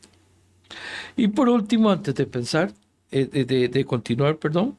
Y 1.16 1.28
por 1.30 1.50
último, 1.50 1.90
antes 1.92 2.16
de 2.16 2.26
pensar, 2.26 2.72
eh, 3.12 3.26
de, 3.26 3.46
de- 3.46 3.68
de 3.70 3.86
continuar, 3.86 4.38
perdón, 4.38 4.78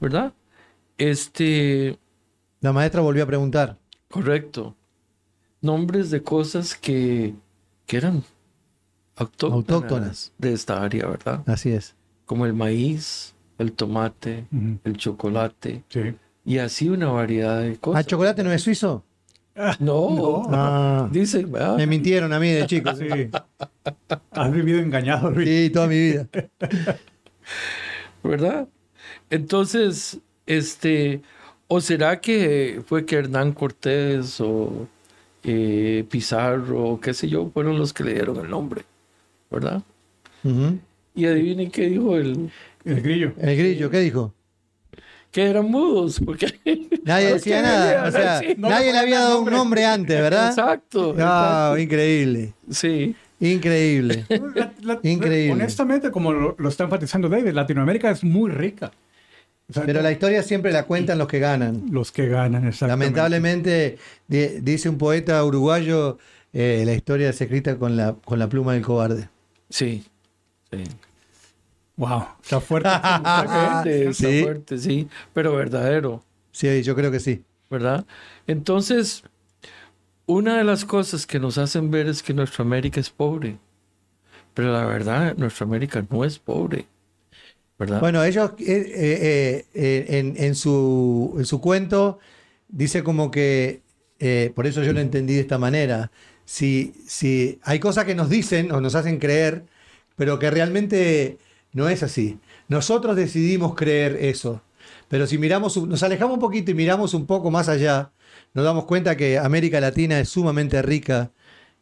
¿verdad? 0.00 0.32
Este, 0.98 1.98
La 2.60 2.72
maestra 2.72 3.00
volvió 3.00 3.24
a 3.24 3.26
preguntar. 3.26 3.76
correcto. 4.08 4.76
Nombres 5.60 6.10
de 6.10 6.22
cosas 6.22 6.74
que, 6.76 7.34
que 7.86 7.96
eran 7.96 8.22
autóctonas, 9.16 9.54
Autóctonas. 9.54 10.32
de 10.38 10.52
esta 10.52 10.82
área, 10.82 11.06
¿verdad? 11.06 11.42
Así 11.46 11.70
es. 11.70 11.94
Como 12.26 12.46
el 12.46 12.52
maíz, 12.54 13.34
el 13.58 13.72
tomate, 13.72 14.46
el 14.84 14.96
chocolate, 14.96 15.84
Sí. 15.88 16.00
y 16.44 16.58
así 16.58 16.88
una 16.88 17.08
variedad 17.08 17.60
de 17.60 17.72
¿Ah, 17.72 17.76
cosas. 17.80 18.06
chocolate 18.06 18.42
no 18.42 18.52
es 18.52 18.62
suizo? 18.62 19.04
no, 19.78 20.42
Ah, 20.50 21.08
dicen, 21.12 21.52
¿verdad? 21.52 21.76
me 21.76 21.86
mintieron 21.86 22.32
a 22.32 22.40
mí 22.40 22.50
de 22.50 22.66
chico. 22.66 22.90
Sí. 22.96 23.06
Has 24.32 24.52
vivido 24.52 24.80
engañado, 24.80 25.30
Luis. 25.30 25.48
Sí, 25.48 25.70
toda 25.70 25.86
mi 25.86 25.94
vida. 25.94 26.26
¿verdad? 28.22 28.68
Entonces, 29.30 30.18
este, 30.46 31.22
o 31.68 31.80
será 31.80 32.20
que 32.20 32.82
fue 32.86 33.04
que 33.04 33.16
Hernán 33.16 33.52
Cortés 33.52 34.40
o 34.40 34.86
eh, 35.44 36.04
Pizarro 36.10 36.84
o 36.84 37.00
qué 37.00 37.12
sé 37.14 37.28
yo 37.28 37.50
fueron 37.52 37.78
los 37.78 37.92
que 37.92 38.04
le 38.04 38.14
dieron 38.14 38.38
el 38.38 38.48
nombre, 38.50 38.84
¿verdad? 39.50 39.82
Y 41.14 41.26
adivinen 41.26 41.70
qué 41.70 41.86
dijo 41.88 42.16
el 42.16 42.50
El 42.84 43.00
grillo. 43.02 43.32
El 43.38 43.56
grillo, 43.56 43.90
¿qué 43.90 44.00
dijo? 44.00 44.34
que 45.30 45.42
eran 45.42 45.68
mudos, 45.68 46.20
porque 46.24 46.46
Nadie 47.02 47.32
decía 47.34 47.60
nada. 47.60 48.06
O 48.06 48.12
sea, 48.12 48.38
Sí, 48.38 48.54
no 48.56 48.68
nadie 48.68 48.86
le 48.86 48.92
le 48.92 48.98
había 49.00 49.18
dado 49.20 49.40
un 49.40 49.50
nombre 49.50 49.84
antes, 49.84 50.20
¿verdad? 50.20 50.48
exacto, 50.50 51.12
Ah, 51.18 51.74
increíble. 51.78 52.52
sí, 52.70 53.16
Increíble. 53.40 54.24
La- 54.54 54.72
la- 54.80 55.00
Increíble. 55.02 55.52
Honestamente, 55.52 56.12
como 56.12 56.32
lo, 56.32 56.54
lo 56.56 56.68
está 56.68 56.84
enfatizando 56.84 57.28
David, 57.28 57.50
Latinoamérica 57.50 58.10
es 58.12 58.22
muy 58.22 58.48
rica. 58.50 58.92
O 59.68 59.72
sea, 59.72 59.82
Pero 59.84 60.02
la 60.02 60.12
historia 60.12 60.42
siempre 60.44 60.70
la 60.72 60.84
cuentan 60.84 61.18
los 61.18 61.26
que 61.26 61.40
ganan. 61.40 61.82
Los 61.90 62.12
que 62.12 62.28
ganan, 62.28 62.66
exactamente. 62.68 63.16
Lamentablemente, 63.18 63.98
di- 64.28 64.60
dice 64.60 64.88
un 64.88 64.98
poeta 64.98 65.44
uruguayo, 65.44 66.16
eh, 66.52 66.84
la 66.86 66.92
historia 66.94 67.30
es 67.30 67.40
escrita 67.40 67.76
con 67.76 67.96
la, 67.96 68.14
con 68.24 68.38
la 68.38 68.48
pluma 68.48 68.74
del 68.74 68.82
cobarde. 68.82 69.28
Sí, 69.74 70.04
sí. 70.70 70.84
Wow, 71.96 72.24
está 72.42 72.60
fuerte. 72.60 72.88
¿eh? 73.88 74.08
Está 74.10 74.12
Sí. 74.12 74.42
fuerte, 74.42 74.78
sí, 74.78 75.08
pero 75.32 75.54
verdadero. 75.54 76.22
Sí, 76.52 76.82
yo 76.82 76.94
creo 76.94 77.10
que 77.10 77.20
sí. 77.20 77.44
¿verdad? 77.70 78.04
Entonces, 78.46 79.24
una 80.26 80.58
de 80.58 80.64
las 80.64 80.84
cosas 80.84 81.26
que 81.26 81.38
nos 81.40 81.58
hacen 81.58 81.90
ver 81.90 82.08
es 82.08 82.22
que 82.22 82.34
nuestra 82.34 82.64
América 82.64 83.00
es 83.00 83.10
pobre. 83.10 83.58
Pero 84.54 84.72
la 84.72 84.84
verdad, 84.86 85.36
nuestra 85.36 85.66
América 85.66 86.04
no 86.10 86.24
es 86.24 86.38
pobre. 86.38 86.86
¿Verdad? 87.78 88.00
Bueno, 88.00 88.22
ellos 88.24 88.52
eh, 88.60 88.92
eh, 88.94 89.66
eh, 89.74 90.06
en, 90.18 90.34
en 90.36 90.54
su, 90.54 91.34
en 91.38 91.44
su 91.44 91.60
cuento 91.60 92.20
dice 92.68 93.02
como 93.02 93.30
que, 93.30 93.82
eh, 94.20 94.52
por 94.54 94.66
eso 94.66 94.82
yo 94.82 94.92
lo 94.92 95.00
entendí 95.00 95.34
de 95.34 95.40
esta 95.40 95.58
manera, 95.58 96.10
si, 96.44 96.94
si 97.06 97.58
hay 97.62 97.78
cosas 97.78 98.04
que 98.04 98.14
nos 98.14 98.28
dicen 98.28 98.72
o 98.72 98.80
nos 98.80 98.94
hacen 98.94 99.18
creer, 99.18 99.64
pero 100.16 100.38
que 100.38 100.50
realmente 100.50 101.38
no 101.72 101.88
es 101.88 102.02
así. 102.02 102.38
Nosotros 102.68 103.16
decidimos 103.16 103.74
creer 103.74 104.16
eso, 104.20 104.62
pero 105.08 105.26
si 105.26 105.38
miramos, 105.38 105.76
nos 105.76 106.02
alejamos 106.02 106.34
un 106.34 106.40
poquito 106.40 106.70
y 106.70 106.74
miramos 106.74 107.14
un 107.14 107.26
poco 107.26 107.50
más 107.50 107.68
allá, 107.68 108.10
nos 108.52 108.64
damos 108.64 108.84
cuenta 108.84 109.16
que 109.16 109.38
América 109.38 109.80
Latina 109.80 110.18
es 110.20 110.28
sumamente 110.28 110.80
rica 110.82 111.30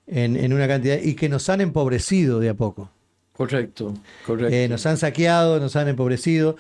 en, 0.07 0.37
en 0.37 0.53
una 0.53 0.67
cantidad 0.69 0.99
y 1.01 1.15
que 1.15 1.29
nos 1.29 1.49
han 1.49 1.61
empobrecido 1.61 2.41
de 2.41 2.49
a 2.49 2.55
poco. 2.55 2.91
correcto, 3.33 3.95
correcto. 4.27 4.55
Eh, 4.55 4.69
nos 4.69 4.85
han 4.87 4.97
saqueado, 4.97 5.61
nos 5.61 5.77
han 5.77 5.89
empobrecido. 5.89 6.57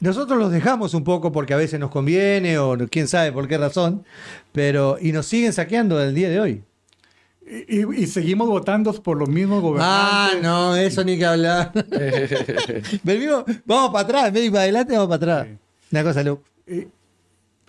Nosotros 0.00 0.38
los 0.38 0.52
dejamos 0.52 0.92
un 0.94 1.04
poco 1.04 1.32
porque 1.32 1.54
a 1.54 1.56
veces 1.56 1.80
nos 1.80 1.90
conviene 1.90 2.58
o 2.58 2.76
quién 2.90 3.08
sabe 3.08 3.32
por 3.32 3.48
qué 3.48 3.58
razón, 3.58 4.04
pero 4.52 4.98
y 5.00 5.12
nos 5.12 5.26
siguen 5.26 5.52
saqueando 5.52 6.00
el 6.02 6.14
día 6.14 6.28
de 6.28 6.40
hoy. 6.40 6.64
Y, 7.46 7.80
y- 7.80 8.02
y 8.02 8.06
seguimos 8.06 8.48
votando 8.48 8.92
por 9.02 9.18
los 9.18 9.28
mismos 9.28 9.58
Ah, 9.78 10.30
gobernantes. 10.32 10.42
no, 10.42 10.76
eso 10.76 11.04
ni 11.04 11.18
que 11.18 11.26
hablar. 11.26 11.72
Venimos, 13.02 13.44
vamos 13.64 13.90
para 13.92 14.04
atrás, 14.04 14.28
en 14.28 14.34
vez 14.34 14.42
de 14.42 14.46
ir 14.46 14.52
para 14.52 14.62
adelante, 14.62 14.92
vamos 14.96 15.08
para 15.18 15.32
atrás. 15.42 15.46
Sí. 15.50 15.58
Una 15.92 16.02
cosa, 16.04 16.22
Lu. 16.22 16.40
Y 16.66 16.86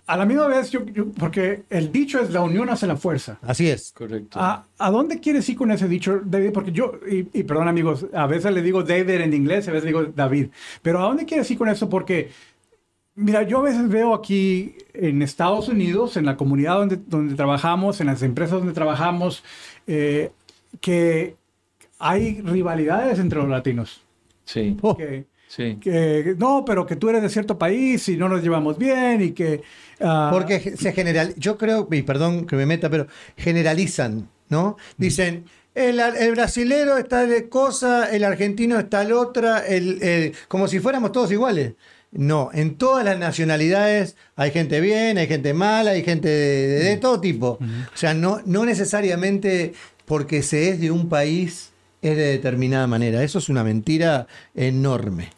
a 0.08 0.18
la 0.18 0.26
misma 0.26 0.48
vez, 0.48 0.70
yo, 0.72 0.86
yo- 0.86 1.08
porque 1.12 1.64
el 1.70 1.92
dicho 1.92 2.20
es 2.22 2.30
la 2.32 2.42
unión 2.42 2.70
hace 2.70 2.88
la 2.88 2.96
fuerza. 2.96 3.38
Así 3.42 3.68
es. 3.70 3.92
correcto. 3.92 4.40
¿A, 4.40 4.66
a 4.78 4.92
dónde 4.92 5.20
quieres 5.20 5.48
ir 5.50 5.58
con 5.58 5.72
ese 5.72 5.88
dicho, 5.88 6.22
David? 6.24 6.52
Porque 6.54 6.72
yo, 6.72 6.94
y, 7.10 7.28
y 7.34 7.44
perdón 7.44 7.68
amigos, 7.68 8.06
a 8.14 8.28
veces 8.28 8.54
le 8.54 8.62
digo 8.62 8.84
David 8.84 9.10
en 9.22 9.34
inglés, 9.34 9.68
a 9.68 9.72
veces 9.72 9.88
digo 9.88 10.06
David, 10.06 10.48
pero 10.82 11.00
¿a 11.00 11.08
dónde 11.08 11.26
quieres 11.26 11.50
ir 11.52 11.58
con 11.58 11.70
eso? 11.70 11.90
Porque, 11.90 12.30
mira, 13.16 13.44
yo 13.44 13.60
a 13.60 13.64
veces 13.64 13.88
veo 13.90 14.14
aquí 14.14 14.76
en 14.94 15.22
Estados 15.22 15.68
Unidos, 15.70 16.18
en 16.18 16.26
la 16.26 16.38
comunidad 16.38 16.76
donde, 16.78 16.98
donde 17.08 17.36
trabajamos, 17.36 18.00
en 18.02 18.08
las 18.08 18.22
empresas 18.24 18.60
donde 18.60 18.74
trabajamos, 18.74 19.44
eh, 19.88 20.32
que 20.82 21.36
hay 22.00 22.42
rivalidades 22.42 23.20
entre 23.20 23.40
los 23.40 23.50
latinos. 23.50 24.02
Sí, 24.46 24.78
Oh, 24.82 24.96
Que, 24.96 25.26
sí. 25.48 25.78
que, 25.82 26.36
no, 26.38 26.64
pero 26.66 26.86
que 26.86 26.96
tú 26.96 27.10
eres 27.10 27.22
de 27.22 27.30
cierto 27.30 27.58
país 27.58 28.08
y 28.10 28.18
no 28.18 28.30
nos 28.30 28.44
llevamos 28.44 28.78
bien 28.78 29.22
y 29.22 29.32
que... 29.32 29.62
ah, 30.02 30.30
porque 30.32 30.60
se 30.78 30.92
general, 30.94 31.34
yo 31.38 31.58
creo, 31.58 31.88
y 31.92 32.02
perdón 32.04 32.46
que 32.46 32.56
me 32.56 32.66
meta, 32.66 32.90
pero 32.90 33.08
generalizan, 33.38 34.30
¿no? 34.50 34.78
Dicen, 34.98 35.46
el, 35.74 36.00
el 36.00 36.32
brasilero 36.32 36.98
está 36.98 37.26
de 37.26 37.50
cosa, 37.50 38.10
el 38.16 38.24
argentino 38.24 38.78
está 38.78 39.04
la 39.04 39.18
otra, 39.18 39.66
el, 39.66 40.02
el- 40.04 40.34
como 40.48 40.68
si 40.68 40.80
fuéramos 40.80 41.12
todos 41.12 41.32
iguales. 41.32 41.74
No, 42.12 42.50
en 42.54 42.76
todas 42.76 43.04
las 43.04 43.20
nacionalidades 43.20 44.16
hay 44.36 44.52
gente 44.52 44.80
bien, 44.80 45.18
hay 45.18 45.28
gente 45.28 45.54
mala, 45.54 45.92
hay 45.92 46.04
gente 46.04 46.30
de, 46.30 46.68
de- 46.68 46.84
de 46.86 46.98
todo 46.98 47.20
tipo. 47.20 47.60
O 47.94 47.98
sea, 47.98 48.14
no, 48.14 48.42
no 48.46 48.66
necesariamente 48.66 49.74
porque 50.06 50.42
se 50.44 50.70
es 50.70 50.80
de 50.80 50.92
un 50.92 51.10
país 51.10 51.72
es 52.02 52.16
de 52.16 52.24
determinada 52.24 52.88
manera. 52.88 53.24
Eso 53.24 53.40
es 53.40 53.50
una 53.50 53.64
mentira 53.64 54.28
enorme. 54.54 55.30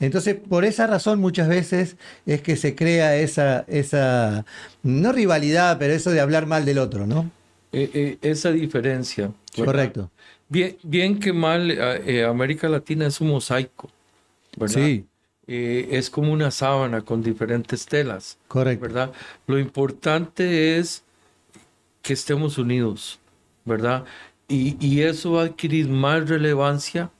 Entonces, 0.00 0.34
por 0.36 0.64
esa 0.64 0.86
razón 0.86 1.20
muchas 1.20 1.48
veces 1.48 1.96
es 2.26 2.40
que 2.42 2.56
se 2.56 2.74
crea 2.74 3.16
esa, 3.16 3.64
esa, 3.68 4.44
no 4.82 5.12
rivalidad, 5.12 5.78
pero 5.78 5.92
eso 5.94 6.10
de 6.10 6.20
hablar 6.20 6.46
mal 6.46 6.64
del 6.64 6.78
otro, 6.78 7.06
¿no? 7.06 7.30
Eh, 7.72 7.90
eh, 7.94 8.18
esa 8.22 8.50
diferencia. 8.52 9.30
¿verdad? 9.56 9.64
Correcto. 9.64 10.10
Bien, 10.48 10.76
bien 10.82 11.18
que 11.20 11.32
mal, 11.32 11.70
eh, 11.70 12.24
América 12.24 12.68
Latina 12.68 13.06
es 13.06 13.20
un 13.20 13.28
mosaico, 13.28 13.90
¿verdad? 14.56 14.74
Sí. 14.74 15.04
Eh, 15.48 15.88
es 15.92 16.10
como 16.10 16.32
una 16.32 16.50
sábana 16.50 17.02
con 17.02 17.22
diferentes 17.22 17.86
telas, 17.86 18.38
Correcto. 18.48 18.82
¿verdad? 18.82 19.12
Lo 19.46 19.58
importante 19.58 20.78
es 20.78 21.04
que 22.02 22.12
estemos 22.14 22.58
unidos, 22.58 23.18
¿verdad? 23.64 24.04
Y, 24.48 24.76
y 24.84 25.02
eso 25.02 25.32
va 25.32 25.42
a 25.42 25.44
adquirir 25.46 25.88
más 25.88 26.28
relevancia 26.28 27.10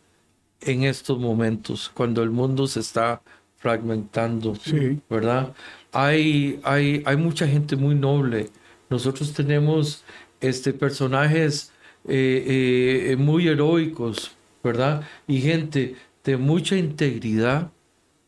en 0.61 0.85
estos 0.85 1.19
momentos, 1.19 1.91
cuando 1.95 2.23
el 2.23 2.31
mundo 2.31 2.67
se 2.67 2.81
está 2.81 3.23
fragmentando, 3.59 4.55
Sí. 4.57 5.01
¿verdad? 5.11 5.55
Hay, 5.93 6.61
hay, 6.65 7.03
hay 7.07 7.17
mucha 7.17 7.47
gente 7.49 7.77
muy 7.77 7.95
noble. 7.95 8.51
Nosotros 8.91 9.33
tenemos 9.33 10.05
este, 10.41 10.73
personajes 10.73 11.73
eh, 12.09 13.11
eh, 13.13 13.17
muy 13.17 13.49
heroicos, 13.49 14.33
¿verdad? 14.63 15.03
Y 15.27 15.41
gente 15.41 15.97
de 16.25 16.37
mucha 16.37 16.77
integridad, 16.77 17.71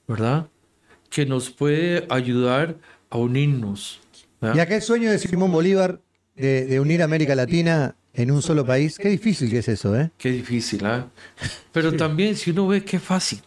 ¿verdad? 0.09 0.49
Que 1.11 1.27
nos 1.27 1.51
puede 1.51 2.07
ayudar 2.09 2.77
a 3.11 3.19
unirnos. 3.19 4.01
¿verdad? 4.41 4.57
Y 4.57 4.61
aquel 4.61 4.83
sueño 4.83 5.11
de 5.11 5.19
Simón 5.19 5.53
Bolívar 5.53 6.01
de, 6.35 6.67
de 6.67 6.81
unir 6.81 7.03
América 7.03 7.35
Latina 7.35 7.95
en 8.15 8.31
un 8.33 8.43
solo 8.43 8.67
país, 8.67 8.99
qué 8.99 9.09
difícil 9.09 9.51
que 9.51 9.59
es 9.59 9.69
eso, 9.69 9.97
¿eh? 9.97 10.11
Qué 10.19 10.33
difícil, 10.33 10.85
¿ah? 10.87 11.09
Pero 11.73 11.97
también 11.97 12.35
si 12.35 12.51
uno 12.51 12.67
ve 12.67 12.83
qué 12.85 12.99
fácil, 12.99 13.41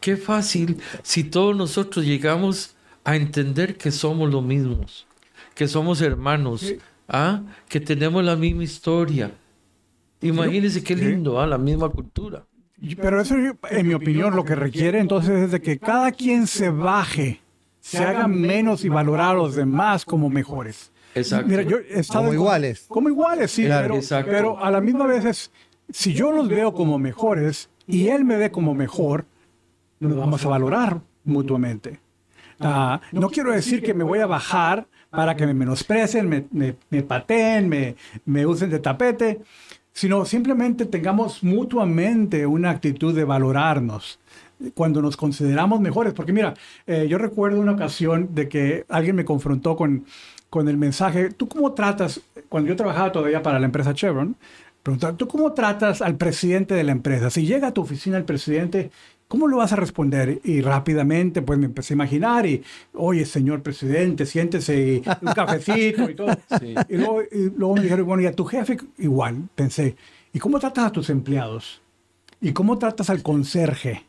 qué 0.00 0.18
fácil 0.18 0.76
si 1.02 1.24
todos 1.24 1.56
nosotros 1.56 2.04
llegamos 2.04 2.74
a 3.04 3.16
entender 3.16 3.78
que 3.78 3.90
somos 3.90 4.30
los 4.30 4.44
mismos, 4.44 5.06
que 5.54 5.68
somos 5.68 6.02
hermanos. 6.02 6.74
¿ah? 7.08 7.42
Que 7.68 7.80
tenemos 7.80 8.24
la 8.24 8.36
misma 8.36 8.64
historia. 8.64 9.32
Imagínense 10.20 10.82
qué 10.82 10.96
lindo, 10.96 11.40
¿ah? 11.40 11.46
La 11.46 11.58
misma 11.58 11.88
cultura. 11.88 12.44
Pero 13.00 13.20
eso, 13.20 13.34
en 13.70 13.88
mi 13.88 13.94
opinión, 13.94 14.36
lo 14.36 14.44
que 14.44 14.54
requiere 14.54 14.98
entonces 14.98 15.44
es 15.44 15.50
de 15.52 15.60
que 15.62 15.78
cada 15.78 16.12
quien 16.12 16.46
se 16.46 16.68
baje, 16.70 17.40
se 17.80 17.98
haga 17.98 18.28
menos 18.28 18.84
y 18.84 18.88
valorar 18.88 19.30
a 19.30 19.34
los 19.38 19.54
demás 19.54 20.04
como 20.04 20.28
mejores. 20.28 20.92
Exacto. 21.14 21.48
Mira, 21.48 21.62
yo 21.62 21.78
he 21.78 22.00
estado 22.00 22.20
Como 22.24 22.32
en- 22.32 22.38
iguales. 22.40 22.84
Como 22.88 23.08
iguales, 23.08 23.50
sí, 23.50 23.64
Claro. 23.64 23.84
pero, 23.88 23.94
Exacto. 23.96 24.30
pero 24.30 24.62
a 24.62 24.70
la 24.70 24.80
misma 24.82 25.06
vez 25.06 25.24
es, 25.24 25.50
si 25.88 26.12
yo 26.12 26.30
los 26.32 26.48
veo 26.48 26.74
como 26.74 26.98
mejores 26.98 27.70
y 27.86 28.08
él 28.08 28.24
me 28.26 28.36
ve 28.36 28.50
como 28.50 28.74
mejor, 28.74 29.24
nos 29.98 30.14
vamos 30.14 30.44
a 30.44 30.48
valorar 30.48 31.00
mutuamente. 31.24 32.00
Ah, 32.60 33.00
no 33.12 33.30
quiero 33.30 33.52
decir 33.52 33.82
que 33.82 33.94
me 33.94 34.04
voy 34.04 34.18
a 34.18 34.26
bajar 34.26 34.86
para 35.10 35.34
que 35.36 35.46
me 35.46 35.54
menosprecen, 35.54 36.28
me, 36.28 36.44
me, 36.50 36.76
me 36.90 37.02
pateen, 37.02 37.68
me, 37.68 37.96
me 38.26 38.44
usen 38.44 38.68
de 38.68 38.78
tapete, 38.78 39.40
sino 39.96 40.26
simplemente 40.26 40.84
tengamos 40.84 41.42
mutuamente 41.42 42.44
una 42.44 42.68
actitud 42.68 43.14
de 43.14 43.24
valorarnos 43.24 44.18
cuando 44.74 45.00
nos 45.00 45.16
consideramos 45.16 45.80
mejores. 45.80 46.12
Porque 46.12 46.34
mira, 46.34 46.52
eh, 46.86 47.06
yo 47.08 47.16
recuerdo 47.16 47.58
una 47.62 47.72
ocasión 47.72 48.34
de 48.34 48.46
que 48.46 48.84
alguien 48.90 49.16
me 49.16 49.24
confrontó 49.24 49.74
con, 49.74 50.04
con 50.50 50.68
el 50.68 50.76
mensaje, 50.76 51.30
¿tú 51.30 51.48
cómo 51.48 51.72
tratas, 51.72 52.20
cuando 52.50 52.68
yo 52.68 52.76
trabajaba 52.76 53.10
todavía 53.10 53.42
para 53.42 53.58
la 53.58 53.64
empresa 53.64 53.94
Chevron, 53.94 54.36
preguntaba, 54.82 55.16
¿tú 55.16 55.28
cómo 55.28 55.54
tratas 55.54 56.02
al 56.02 56.16
presidente 56.16 56.74
de 56.74 56.84
la 56.84 56.92
empresa? 56.92 57.30
Si 57.30 57.46
llega 57.46 57.68
a 57.68 57.72
tu 57.72 57.80
oficina 57.80 58.18
el 58.18 58.24
presidente, 58.24 58.90
¿cómo 59.28 59.46
lo 59.48 59.56
vas 59.58 59.72
a 59.72 59.76
responder? 59.76 60.40
Y 60.44 60.60
rápidamente, 60.60 61.42
pues 61.42 61.58
me 61.58 61.66
empecé 61.66 61.94
a 61.94 61.96
imaginar 61.96 62.46
y, 62.46 62.62
oye, 62.94 63.24
señor 63.26 63.62
presidente, 63.62 64.26
siéntese 64.26 64.78
y 64.78 65.02
un 65.22 65.32
cafecito 65.32 66.08
y 66.10 66.14
todo. 66.14 66.28
Sí. 66.60 66.74
Y 66.88 66.96
luego, 66.96 67.22
y 67.22 67.50
luego 67.56 67.74
me 67.74 67.82
dijeron, 67.82 68.06
bueno, 68.06 68.22
y 68.22 68.26
a 68.26 68.32
tu 68.32 68.44
jefe 68.44 68.76
igual, 68.98 69.48
pensé, 69.54 69.96
¿y 70.32 70.38
cómo 70.38 70.58
tratas 70.58 70.86
a 70.86 70.92
tus 70.92 71.10
empleados? 71.10 71.80
¿Y 72.40 72.52
cómo 72.52 72.78
tratas 72.78 73.08
al 73.10 73.22
conserje? 73.22 74.04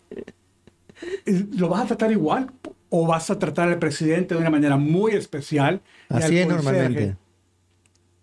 ¿Lo 1.58 1.70
vas 1.70 1.84
a 1.84 1.88
tratar 1.88 2.12
igual 2.12 2.52
o 2.90 3.06
vas 3.08 3.30
a 3.30 3.38
tratar 3.40 3.70
al 3.70 3.80
presidente 3.80 4.34
de 4.36 4.42
una 4.42 4.50
manera 4.50 4.78
muy 4.78 5.12
especial? 5.14 5.82
Así 6.10 6.38
es 6.38 6.46
conserje 6.48 6.48
normalmente. 6.48 7.16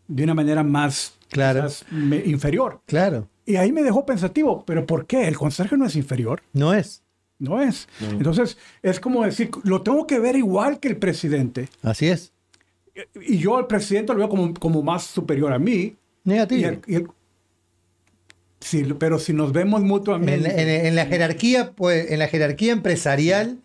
De 0.08 0.24
una 0.24 0.34
manera 0.34 0.62
más 0.62 1.14
Claro. 1.28 1.62
quizás, 1.62 1.84
me- 1.90 2.22
inferior. 2.24 2.80
Claro, 2.86 3.28
Y 3.46 3.56
ahí 3.56 3.72
me 3.72 3.82
dejó 3.82 4.06
pensativo, 4.06 4.64
¿pero 4.66 4.86
por 4.86 5.06
qué? 5.06 5.28
¿El 5.28 5.36
conserje 5.36 5.76
no 5.76 5.86
es 5.86 5.96
inferior? 5.96 6.42
no 6.52 6.72
es. 6.74 7.02
No 7.38 7.60
es. 7.60 7.88
Entonces, 8.00 8.56
es 8.80 9.00
como 9.00 9.24
decir, 9.24 9.50
lo 9.64 9.82
tengo 9.82 10.06
que 10.06 10.18
ver 10.20 10.36
igual 10.36 10.78
que 10.78 10.86
el 10.88 10.96
presidente. 10.96 11.68
Así 11.82 12.06
es. 12.06 12.32
Y 13.20 13.38
yo 13.38 13.58
al 13.58 13.66
presidente 13.66 14.12
lo 14.12 14.20
veo 14.20 14.28
como, 14.28 14.54
como 14.54 14.82
más 14.82 15.02
superior 15.04 15.52
a 15.52 15.58
mí. 15.58 15.72
Y 15.72 15.96
Negativo. 16.24 16.68
el- 16.68 16.80
y 16.86 16.94
el- 16.94 17.08
sí, 18.60 18.84
pero 18.98 19.18
si 19.18 19.32
nos 19.32 19.52
vemos 19.52 19.82
En, 19.82 19.86
mutuamente. 19.88 20.62
en- 20.62 20.86
en 20.86 20.94
la 20.94 21.06
jerarquía, 21.06 21.72
pues, 21.72 22.10
en 22.12 22.18
la 22.20 22.28
jerarquía 22.28 22.72
empresarial 22.72 23.58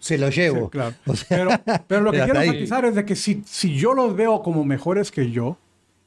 se 0.00 0.16
lo 0.18 0.32
Sí, 0.32 0.40
llevo. 0.40 0.70
claro. 0.70 0.94
O 1.06 1.14
sea, 1.14 1.36
pero, 1.64 1.82
pero 1.86 2.00
lo 2.00 2.12
que 2.12 2.24
quiero 2.24 2.40
enfatizar 2.40 2.84
es 2.86 2.94
de 2.94 3.04
que 3.04 3.14
si, 3.14 3.42
si 3.46 3.76
yo 3.76 3.92
los 3.92 4.16
veo 4.16 4.42
como 4.42 4.64
mejores 4.64 5.10
que 5.10 5.30
yo 5.30 5.58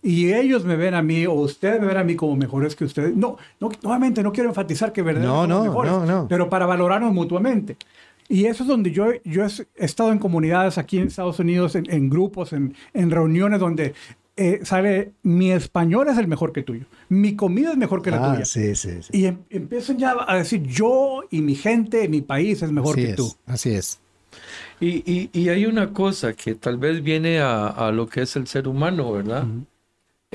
y 0.04 0.34
ellos 0.34 0.66
me 0.66 0.76
ven 0.76 0.94
a 0.94 1.02
mí 1.02 1.26
o 1.26 1.34
ustedes 1.34 1.80
me 1.82 1.88
ven 1.88 1.98
a 1.98 2.04
mí 2.04 2.16
como 2.16 2.36
mejores 2.36 2.76
que 2.76 2.84
ustedes, 2.86 3.16
no, 3.16 3.38
no 3.60 3.72
nuevamente 3.82 4.22
no 4.22 4.32
quiero 4.34 4.50
enfatizar 4.50 4.92
que 4.94 5.02
verdaderamente 5.02 5.48
No, 5.54 5.60
no, 5.60 5.64
mejores, 5.70 5.92
no, 5.92 6.06
no. 6.06 6.28
pero 6.28 6.50
para 6.50 6.66
valorarnos 6.66 7.14
mutuamente. 7.14 7.78
Y 8.30 8.46
eso 8.46 8.64
es 8.64 8.70
donde 8.70 8.92
yo, 8.92 9.08
yo 9.26 9.46
he 9.46 9.50
estado 9.86 10.12
en 10.12 10.20
comunidades 10.20 10.78
aquí 10.78 10.98
en 11.00 11.08
Estados 11.08 11.40
Unidos, 11.40 11.76
en, 11.76 11.90
en 11.92 12.10
grupos, 12.10 12.54
en, 12.54 12.76
en 12.94 13.12
reuniones 13.12 13.60
donde 13.60 13.94
eh, 14.36 14.62
sale, 14.64 15.12
mi 15.24 15.52
español 15.52 16.08
es 16.10 16.18
el 16.18 16.28
mejor 16.28 16.52
que 16.54 16.64
tuyo, 16.64 16.86
mi 17.10 17.36
comida 17.36 17.72
es 17.72 17.78
mejor 17.78 18.02
que 18.02 18.12
la 18.12 18.26
Ah, 18.26 18.34
tuya. 18.34 18.46
sí, 18.46 18.76
sí, 18.76 18.90
sí. 19.04 19.10
Y 19.18 19.26
em- 19.26 19.40
empiezan 19.50 19.98
ya 20.00 20.16
a 20.28 20.36
decir, 20.38 20.64
yo 20.64 21.24
y 21.30 21.42
mi 21.42 21.54
gente, 21.56 22.08
mi 22.10 22.22
país 22.22 22.62
es 22.64 22.72
mejor 22.72 22.94
Así 22.96 23.04
que 23.06 23.10
es, 23.12 23.16
tú. 23.16 23.34
Así 23.46 23.70
es. 23.74 24.00
Y, 24.80 25.04
y- 25.10 25.30
y 25.32 25.50
hay 25.50 25.66
una 25.68 25.94
cosa 25.94 26.34
que 26.34 26.56
tal 26.56 26.78
vez 26.78 27.04
viene 27.04 27.40
a, 27.40 27.68
a 27.68 27.92
lo 27.92 28.08
que 28.08 28.22
es 28.24 28.36
el 28.36 28.48
ser 28.48 28.68
humano, 28.68 29.12
¿verdad? 29.12 29.46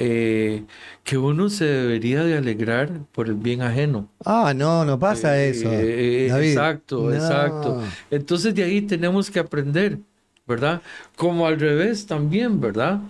Eh, 0.00 0.62
que 1.02 1.18
uno 1.18 1.48
se 1.50 1.64
debería 1.64 2.22
de 2.22 2.36
alegrar 2.36 2.88
por 3.10 3.26
el 3.26 3.34
bien 3.34 3.62
ajeno. 3.62 4.08
Ah, 4.24 4.52
no, 4.54 4.84
no 4.84 4.96
pasa 4.98 5.36
Eh, 5.42 5.50
eso. 5.50 5.68
eh, 5.72 6.28
David. 6.30 6.48
exacto, 6.50 7.00
No. 7.10 7.14
exacto. 7.14 7.82
Entonces 8.10 8.54
de 8.54 8.62
ahí 8.62 8.80
tenemos 8.82 9.28
que 9.28 9.40
aprender, 9.40 9.98
¿verdad? 10.46 10.82
Como 11.16 11.46
al 11.48 11.58
revés 11.58 12.06
también, 12.06 12.60
¿verdad? 12.60 13.00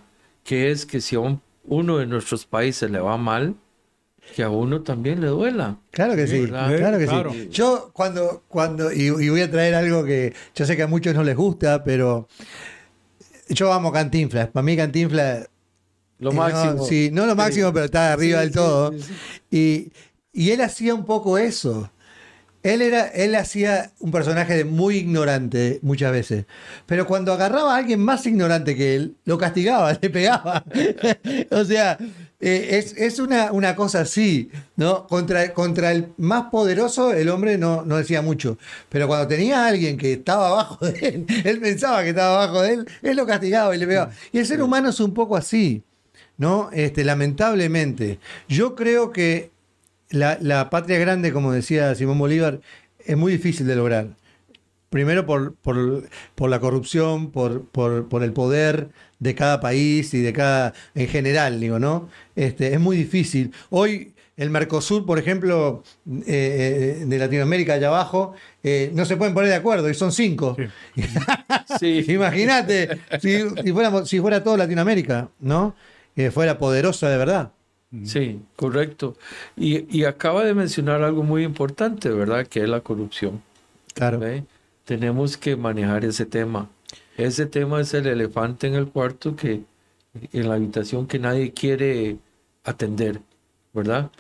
Que 0.45 0.71
es 0.71 0.87
que 0.87 1.03
si 1.03 1.15
a 1.17 1.21
un- 1.21 1.43
uno 1.67 1.99
de 1.99 2.07
nuestros 2.07 2.47
países 2.47 2.91
le 2.91 3.01
va 3.01 3.19
mal, 3.19 3.55
que 4.35 4.43
a 4.43 4.49
uno 4.49 4.81
también 4.81 5.21
le 5.21 5.27
duela. 5.27 5.77
Claro 5.91 6.17
que 6.17 6.27
sí, 6.27 6.47
claro 6.47 6.99
que 6.99 7.05
Claro. 7.07 7.33
sí. 7.33 7.49
Yo 7.51 7.91
cuando, 7.93 8.45
cuando, 8.49 8.91
y, 8.93 9.09
y 9.09 9.29
voy 9.29 9.43
a 9.43 9.51
traer 9.51 9.75
algo 9.75 10.05
que 10.05 10.33
yo 10.55 10.65
sé 10.65 10.75
que 10.77 10.85
a 10.85 10.87
muchos 10.87 11.15
no 11.15 11.23
les 11.23 11.37
gusta, 11.37 11.85
pero 11.85 12.29
yo 13.51 13.73
amo 13.73 13.93
Cantinflas. 13.93 14.49
Para 14.49 14.63
mí 14.65 14.77
Cantinflas 14.77 15.49
Lo 16.19 16.31
Eh, 16.31 16.35
no, 16.35 16.41
máximo. 16.41 16.85
sí, 16.87 17.11
no 17.13 17.27
lo 17.27 17.37
máximo, 17.37 17.73
pero 17.73 17.87
está 17.87 18.13
arriba 18.13 18.39
Sí, 18.41 18.45
del 18.45 18.55
todo. 18.55 18.93
sí, 18.93 19.03
sí. 19.03 19.13
Y, 19.51 19.93
y 20.47 20.51
él 20.51 20.61
hacía 20.61 20.95
un 20.95 21.05
poco 21.05 21.39
eso. 21.39 21.91
Él, 22.65 22.83
era, 22.83 23.07
él 23.07 23.37
hacía 23.37 23.93
un 24.01 24.11
personaje 24.11 24.55
de 24.57 24.65
muy 24.65 24.97
ignorante 24.97 25.79
muchas 25.83 26.11
veces. 26.13 26.45
Pero 26.87 27.07
cuando 27.07 27.33
agarraba 27.33 27.75
a 27.75 27.79
alguien 27.79 28.01
más 28.01 28.27
ignorante 28.27 28.75
que 28.77 28.97
él, 28.97 29.15
lo 29.25 29.39
castigaba, 29.39 29.93
le 30.03 30.11
pegaba. 30.11 30.65
o 31.53 31.65
sea, 31.65 31.97
eh, 32.41 32.69
es, 32.73 32.95
es 32.97 33.21
una, 33.21 33.53
una 33.53 33.77
cosa 33.77 34.01
así, 34.01 34.51
¿no? 34.77 35.07
Contra, 35.07 35.55
contra 35.55 35.93
el 35.93 36.09
más 36.19 36.47
poderoso, 36.51 37.13
el 37.13 37.29
hombre 37.31 37.59
no, 37.59 37.85
no 37.85 37.97
decía 37.97 38.23
mucho. 38.23 38.59
Pero 38.89 39.07
cuando 39.07 39.29
tenía 39.29 39.65
a 39.65 39.69
alguien 39.69 39.97
que 39.97 40.15
estaba 40.15 40.49
abajo 40.49 40.85
de 40.85 40.99
él, 41.09 41.27
él 41.45 41.61
pensaba 41.61 42.03
que 42.03 42.09
estaba 42.11 42.43
abajo 42.43 42.63
de 42.63 42.73
él, 42.75 42.87
él 43.03 43.17
lo 43.17 43.25
castigaba 43.25 43.75
y 43.75 43.79
le 43.79 43.87
pegaba. 43.87 44.11
Y 44.33 44.39
el 44.39 44.47
ser 44.47 44.61
humano 44.63 44.89
es 44.91 44.99
un 44.99 45.15
poco 45.15 45.37
así. 45.37 45.83
¿No? 46.37 46.71
Este, 46.73 47.05
lamentablemente. 47.05 48.19
Yo 48.49 48.75
creo 48.75 49.13
que 49.13 49.51
la, 50.11 50.39
la 50.41 50.71
patria 50.71 50.99
grande, 50.99 51.33
como 51.33 51.53
decía 51.53 51.95
Simón 51.95 52.19
Bolívar, 52.19 52.61
es 53.05 53.17
muy 53.17 53.33
difícil 53.33 53.67
de 53.67 53.77
lograr. 53.77 54.09
Primero 54.91 55.27
por, 55.27 55.55
por, 55.55 56.09
por 56.35 56.49
la 56.49 56.61
corrupción, 56.61 57.31
por, 57.31 57.67
por, 57.67 58.09
por 58.09 58.23
el 58.23 58.33
poder 58.33 58.89
de 59.19 59.35
cada 59.35 59.61
país 59.61 60.15
y 60.15 60.23
de 60.23 60.33
cada, 60.33 60.73
en 60.95 61.09
general, 61.09 61.61
digo, 61.61 61.79
¿no? 61.79 62.09
Este, 62.37 62.73
es 62.73 62.81
muy 62.81 62.97
difícil. 62.97 63.53
Hoy 63.71 64.15
el 64.39 64.51
Mercosur, 64.51 65.05
por 65.05 65.19
ejemplo, 65.19 65.83
eh, 66.09 67.01
eh, 67.01 67.05
de 67.05 67.19
Latinoamérica 67.19 67.75
allá 67.75 67.89
abajo, 67.89 68.35
eh, 68.63 68.91
no 68.95 69.05
se 69.05 69.17
pueden 69.17 69.35
poner 69.35 69.51
de 69.51 69.57
acuerdo 69.57 69.91
y 69.91 69.95
son 69.95 70.13
cinco. 70.13 70.57
Sí. 71.79 72.05
Imagínate 72.09 73.01
si, 73.21 73.41
si, 73.65 73.73
fuéramos, 73.73 74.09
si 74.09 74.21
fuera 74.21 74.43
todo 74.43 74.57
Latinoamérica, 74.57 75.29
¿no? 75.41 75.75
Que 76.19 76.33
fuera 76.33 76.59
poderosa 76.59 77.09
de 77.09 77.17
verdad. 77.17 77.53
Sí, 78.03 78.41
correcto. 78.57 79.17
Y, 79.57 79.87
y 79.97 80.03
acaba 80.03 80.45
de 80.45 80.53
mencionar 80.53 81.05
algo 81.05 81.23
muy 81.23 81.45
importante, 81.45 82.09
¿verdad? 82.09 82.45
Que 82.45 82.65
es 82.65 82.69
la 82.69 82.81
corrupción. 82.81 83.41
Claro. 83.95 84.19
¿ve? 84.19 84.43
Tenemos 84.85 85.37
que 85.37 85.55
manejar 85.55 86.05
ese 86.05 86.27
tema. 86.27 86.69
Ese 87.17 87.47
tema 87.47 87.81
es 87.81 87.95
el 87.95 88.09
elefante 88.09 88.67
en 88.67 88.75
el 88.75 88.89
cuarto 88.89 89.37
que 89.37 89.63
en 90.33 90.49
la 90.49 90.57
habitación 90.57 91.07
que 91.07 91.21
nadie 91.21 91.53
quiere 91.53 92.17
atender, 92.65 93.21
¿verdad? 93.73 94.11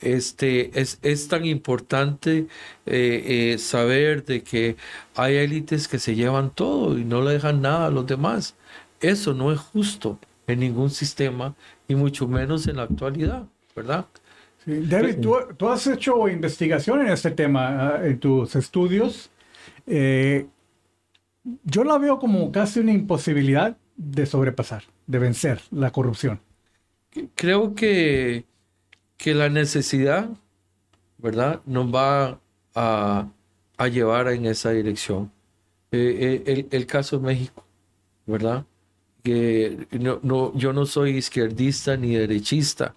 Este 0.00 0.80
es, 0.80 0.98
es 1.02 1.28
tan 1.28 1.44
importante 1.44 2.46
eh, 2.86 3.52
eh, 3.52 3.58
saber 3.58 4.24
de 4.24 4.42
que 4.42 4.76
hay 5.14 5.34
élites 5.36 5.88
que 5.88 5.98
se 5.98 6.14
llevan 6.14 6.48
todo 6.54 6.96
y 6.96 7.04
no 7.04 7.20
le 7.20 7.32
dejan 7.32 7.60
nada 7.60 7.88
a 7.88 7.90
los 7.90 8.06
demás. 8.06 8.54
Eso 9.02 9.34
no 9.34 9.52
es 9.52 9.60
justo 9.60 10.18
en 10.46 10.60
ningún 10.60 10.90
sistema 10.90 11.56
y 11.88 11.94
mucho 11.94 12.28
menos 12.28 12.66
en 12.68 12.76
la 12.76 12.84
actualidad, 12.84 13.48
¿verdad? 13.74 14.06
Sí, 14.64 14.86
David, 14.86 15.18
tú, 15.20 15.36
tú 15.58 15.68
has 15.68 15.86
hecho 15.86 16.28
investigación 16.28 17.02
en 17.02 17.08
este 17.08 17.30
tema, 17.32 17.96
ah, 17.96 18.06
en 18.06 18.18
tus 18.18 18.56
estudios. 18.56 19.30
Eh, 19.86 20.48
yo 21.64 21.84
la 21.84 21.98
veo 21.98 22.18
como 22.18 22.50
casi 22.52 22.80
una 22.80 22.92
imposibilidad 22.92 23.76
de 23.96 24.26
sobrepasar, 24.26 24.84
de 25.06 25.18
vencer 25.18 25.60
la 25.70 25.90
corrupción. 25.92 26.40
creo 27.34 27.74
que, 27.74 28.46
que 29.18 29.34
la 29.34 29.48
necesidad, 29.48 30.30
¿verdad? 31.18 31.62
Nos 31.66 31.94
va 31.94 32.40
a, 32.74 33.28
a 33.78 33.88
llevar 33.88 34.28
en 34.28 34.46
esa 34.46 34.70
dirección. 34.72 35.32
Eh, 35.92 36.42
eh, 36.46 36.52
el, 36.52 36.68
el 36.72 36.86
caso 36.86 37.18
de 37.18 37.26
México, 37.26 37.66
¿verdad? 38.26 38.66
Que 39.24 39.86
no, 39.92 40.20
no, 40.22 40.52
yo 40.54 40.72
no 40.74 40.84
soy 40.84 41.16
izquierdista 41.16 41.96
ni 41.96 42.14
derechista. 42.14 42.92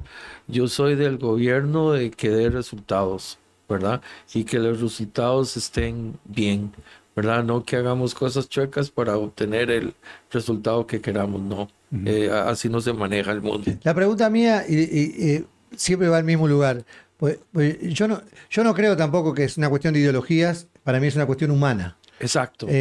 Yo 0.47 0.67
soy 0.67 0.95
del 0.95 1.17
gobierno 1.17 1.93
de 1.93 2.11
que 2.11 2.29
dé 2.29 2.49
resultados, 2.49 3.39
¿verdad? 3.69 4.01
Y 4.33 4.43
que 4.43 4.59
los 4.59 4.81
resultados 4.81 5.55
estén 5.55 6.19
bien, 6.25 6.73
¿verdad? 7.15 7.45
No 7.45 7.63
que 7.63 7.77
hagamos 7.77 8.13
cosas 8.13 8.49
chuecas 8.49 8.91
para 8.91 9.15
obtener 9.17 9.71
el 9.71 9.93
resultado 10.29 10.85
que 10.85 10.99
queramos, 11.01 11.41
no. 11.41 11.69
Eh, 12.05 12.29
así 12.29 12.67
no 12.67 12.81
se 12.81 12.91
maneja 12.91 13.31
el 13.31 13.41
mundo. 13.41 13.71
La 13.83 13.95
pregunta 13.95 14.29
mía 14.29 14.65
y, 14.67 14.75
y- 14.75 15.31
y 15.37 15.45
siempre 15.77 16.09
va 16.09 16.17
al 16.17 16.25
mismo 16.25 16.47
lugar. 16.47 16.83
Pues, 17.17 17.39
pues, 17.51 17.77
yo, 17.93 18.07
no, 18.07 18.21
yo 18.49 18.63
no 18.63 18.73
creo 18.75 18.95
tampoco 18.95 19.33
que 19.33 19.45
es 19.45 19.57
una 19.57 19.69
cuestión 19.69 19.93
de 19.93 20.01
ideologías, 20.01 20.67
para 20.83 20.99
mí 20.99 21.07
es 21.07 21.15
una 21.15 21.25
cuestión 21.25 21.49
humana. 21.51 21.96
Exacto. 22.19 22.67
Eh, 22.67 22.71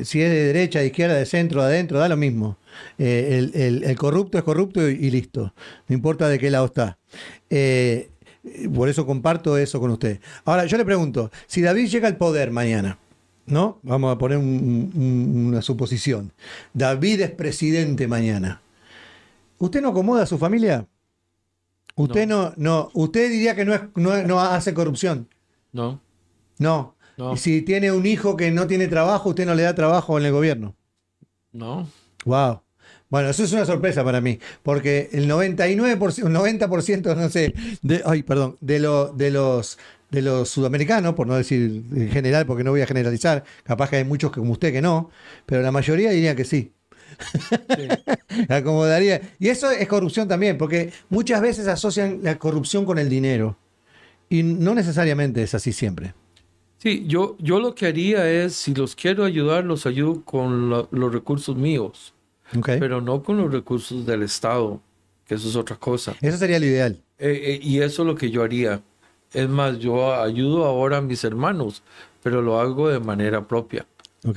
eh, 0.00 0.04
si 0.04 0.20
es 0.20 0.30
de 0.30 0.44
derecha, 0.46 0.80
de 0.80 0.86
izquierda, 0.86 1.14
de 1.14 1.26
centro, 1.26 1.60
de 1.62 1.68
adentro, 1.68 1.98
da 1.98 2.08
lo 2.08 2.16
mismo. 2.16 2.56
Eh, 2.98 3.38
el, 3.54 3.60
el- 3.60 3.84
el 3.84 3.96
corrupto 3.96 4.36
es 4.38 4.44
corrupto 4.44 4.88
y, 4.88 4.94
y 4.94 5.10
listo. 5.10 5.54
No 5.88 5.94
importa 5.94 6.28
de 6.28 6.38
qué 6.38 6.50
lado 6.50 6.66
está. 6.66 6.98
Por 8.74 8.88
eso 8.88 9.06
comparto 9.06 9.56
eso 9.56 9.80
con 9.80 9.90
usted. 9.90 10.20
Ahora, 10.44 10.66
yo 10.66 10.76
le 10.76 10.84
pregunto, 10.84 11.30
si 11.46 11.62
David 11.62 11.88
llega 11.88 12.08
al 12.08 12.16
poder 12.16 12.50
mañana, 12.50 12.98
¿no? 13.46 13.78
Vamos 13.82 14.14
a 14.14 14.18
poner 14.18 14.38
un- 14.38 14.90
un- 14.94 15.46
una 15.48 15.62
suposición. 15.62 16.32
David 16.74 17.20
es 17.22 17.30
presidente 17.30 18.06
mañana. 18.06 18.60
¿Usted 19.58 19.80
no 19.80 19.88
acomoda 19.90 20.24
a 20.24 20.26
su 20.26 20.36
familia? 20.36 20.86
¿Usted 21.96 22.26
no, 22.26 22.52
no, 22.56 22.90
usted 22.92 23.30
diría 23.30 23.54
que 23.54 23.64
no, 23.64 23.72
es, 23.72 23.80
no, 23.94 24.20
no 24.24 24.40
hace 24.40 24.74
corrupción? 24.74 25.28
¿No? 25.72 26.00
No. 26.58 26.96
No. 27.16 27.34
Y 27.34 27.36
si 27.36 27.62
tiene 27.62 27.92
un 27.92 28.06
hijo 28.06 28.36
que 28.36 28.50
no 28.50 28.66
tiene 28.66 28.88
trabajo, 28.88 29.30
usted 29.30 29.46
no 29.46 29.54
le 29.54 29.62
da 29.62 29.74
trabajo 29.74 30.18
en 30.18 30.26
el 30.26 30.32
gobierno. 30.32 30.74
No. 31.52 31.88
Wow. 32.24 32.60
Bueno, 33.08 33.28
eso 33.28 33.44
es 33.44 33.52
una 33.52 33.64
sorpresa 33.64 34.02
para 34.02 34.20
mí, 34.20 34.40
porque 34.62 35.08
el 35.12 35.30
99%, 35.30 36.24
un 36.24 36.34
90%, 36.34 37.16
no 37.16 37.28
sé, 37.28 37.54
de, 37.82 38.02
ay, 38.04 38.24
perdón, 38.24 38.56
de, 38.60 38.80
lo, 38.80 39.12
de 39.12 39.30
los 39.30 39.78
de 40.10 40.22
los 40.22 40.48
sudamericanos, 40.48 41.14
por 41.14 41.26
no 41.26 41.34
decir 41.34 41.82
en 41.94 42.08
general, 42.10 42.46
porque 42.46 42.64
no 42.64 42.70
voy 42.70 42.80
a 42.80 42.86
generalizar, 42.86 43.44
capaz 43.64 43.90
que 43.90 43.96
hay 43.96 44.04
muchos 44.04 44.30
que 44.30 44.40
como 44.40 44.52
usted 44.52 44.72
que 44.72 44.80
no, 44.80 45.10
pero 45.44 45.60
la 45.62 45.72
mayoría 45.72 46.10
diría 46.10 46.36
que 46.36 46.44
sí. 46.44 46.72
Acomodaría. 48.48 49.20
Y 49.38 49.48
eso 49.48 49.70
es 49.70 49.86
corrupción 49.88 50.28
también, 50.28 50.56
porque 50.56 50.92
muchas 51.08 51.40
veces 51.40 51.66
asocian 51.66 52.20
la 52.22 52.38
corrupción 52.38 52.84
con 52.84 52.98
el 52.98 53.08
dinero. 53.08 53.56
Y 54.28 54.42
no 54.42 54.74
necesariamente 54.74 55.42
es 55.42 55.54
así 55.54 55.72
siempre. 55.72 56.14
Sí, 56.84 57.04
yo, 57.08 57.34
yo 57.38 57.58
lo 57.60 57.74
que 57.74 57.86
haría 57.86 58.30
es, 58.30 58.54
si 58.54 58.74
los 58.74 58.94
quiero 58.94 59.24
ayudar, 59.24 59.64
los 59.64 59.86
ayudo 59.86 60.22
con 60.22 60.68
la- 60.70 60.86
los 60.90 61.12
recursos 61.12 61.56
míos, 61.56 62.12
pero 62.78 63.00
no 63.00 63.22
con 63.22 63.38
los 63.38 63.50
recursos 63.50 64.04
del 64.04 64.22
Estado, 64.22 64.80
que 65.26 65.34
eso 65.34 65.48
es 65.48 65.56
otra 65.56 65.76
cosa. 65.76 66.14
Eso 66.20 66.36
sería 66.36 66.58
lo 66.60 66.66
ideal. 66.66 67.00
Eh, 67.18 67.40
eh, 67.54 67.60
y 67.62 67.80
eso 67.80 68.02
es 68.02 68.06
lo 68.06 68.14
que 68.14 68.30
yo 68.30 68.42
haría. 68.42 68.82
Es 69.32 69.48
más, 69.48 69.78
yo 69.78 70.14
ayudo 70.14 70.66
ahora 70.66 70.98
a 70.98 71.00
mis 71.00 71.24
hermanos, 71.24 71.82
pero 72.22 72.42
lo 72.42 72.60
hago 72.60 72.88
de 72.90 73.00
manera 73.00 73.48
propia. 73.48 73.86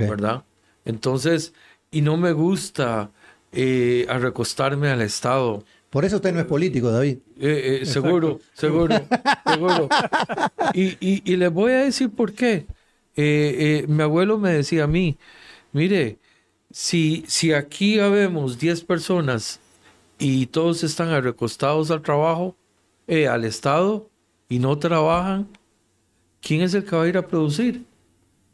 ¿verdad? 0.07 0.43
Entonces, 0.85 1.53
y 1.91 2.01
no 2.01 2.15
me 2.17 2.31
gusta 2.31 3.11
eh, 3.51 4.05
recostarme 4.19 4.89
al 4.89 5.01
Estado. 5.01 5.63
Por 5.89 6.05
eso 6.05 6.17
usted 6.17 6.33
no 6.33 6.39
es 6.39 6.45
político, 6.45 6.91
David. 6.91 7.19
Eh, 7.39 7.79
eh, 7.81 7.85
seguro, 7.85 8.39
seguro, 8.53 8.95
seguro. 9.45 9.89
Y, 10.73 10.97
y, 10.99 11.21
y 11.25 11.35
les 11.37 11.51
voy 11.51 11.71
a 11.71 11.83
decir 11.85 12.09
por 12.09 12.33
qué. 12.33 12.65
Eh, 13.15 13.83
eh, 13.83 13.85
mi 13.87 14.03
abuelo 14.03 14.37
me 14.37 14.51
decía 14.51 14.83
a 14.83 14.87
mí, 14.87 15.17
mire, 15.73 16.19
si, 16.71 17.23
si 17.27 17.53
aquí 17.53 17.99
habemos 17.99 18.59
10 18.59 18.83
personas 18.83 19.59
y 20.19 20.47
todos 20.47 20.83
están 20.83 21.23
recostados 21.23 21.91
al 21.91 22.01
trabajo, 22.03 22.55
eh, 23.07 23.27
al 23.27 23.45
Estado, 23.45 24.09
y 24.49 24.59
no 24.59 24.77
trabajan, 24.79 25.47
¿quién 26.41 26.61
es 26.61 26.73
el 26.73 26.85
que 26.85 26.95
va 26.95 27.03
a 27.03 27.07
ir 27.07 27.17
a 27.17 27.27
producir? 27.27 27.85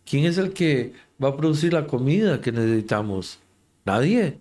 ¿Quién 0.05 0.25
es 0.25 0.37
el 0.37 0.53
que 0.53 0.93
va 1.23 1.29
a 1.29 1.37
producir 1.37 1.73
la 1.73 1.87
comida 1.87 2.41
que 2.41 2.51
necesitamos? 2.51 3.39
Nadie. 3.85 4.39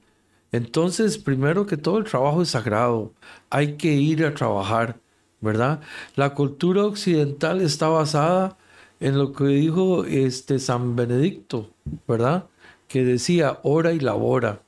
Entonces, 0.52 1.16
primero 1.16 1.66
que 1.66 1.78
todo, 1.78 1.98
el 1.98 2.04
trabajo 2.04 2.42
es 2.42 2.50
sagrado. 2.50 3.12
Hay 3.48 3.76
que 3.76 3.94
ir 3.94 4.24
a 4.24 4.34
trabajar, 4.34 4.98
¿verdad? 5.40 5.80
La 6.14 6.34
cultura 6.34 6.84
occidental 6.84 7.62
está 7.62 7.88
basada 7.88 8.58
en 9.00 9.18
lo 9.18 9.32
que 9.32 9.44
dijo 9.44 10.04
este 10.04 10.58
San 10.58 10.94
Benedicto, 10.94 11.70
¿verdad? 12.06 12.46
Que 12.86 13.02
decía, 13.04 13.58
ora 13.62 13.92
y 13.92 13.98
labora. 13.98 14.60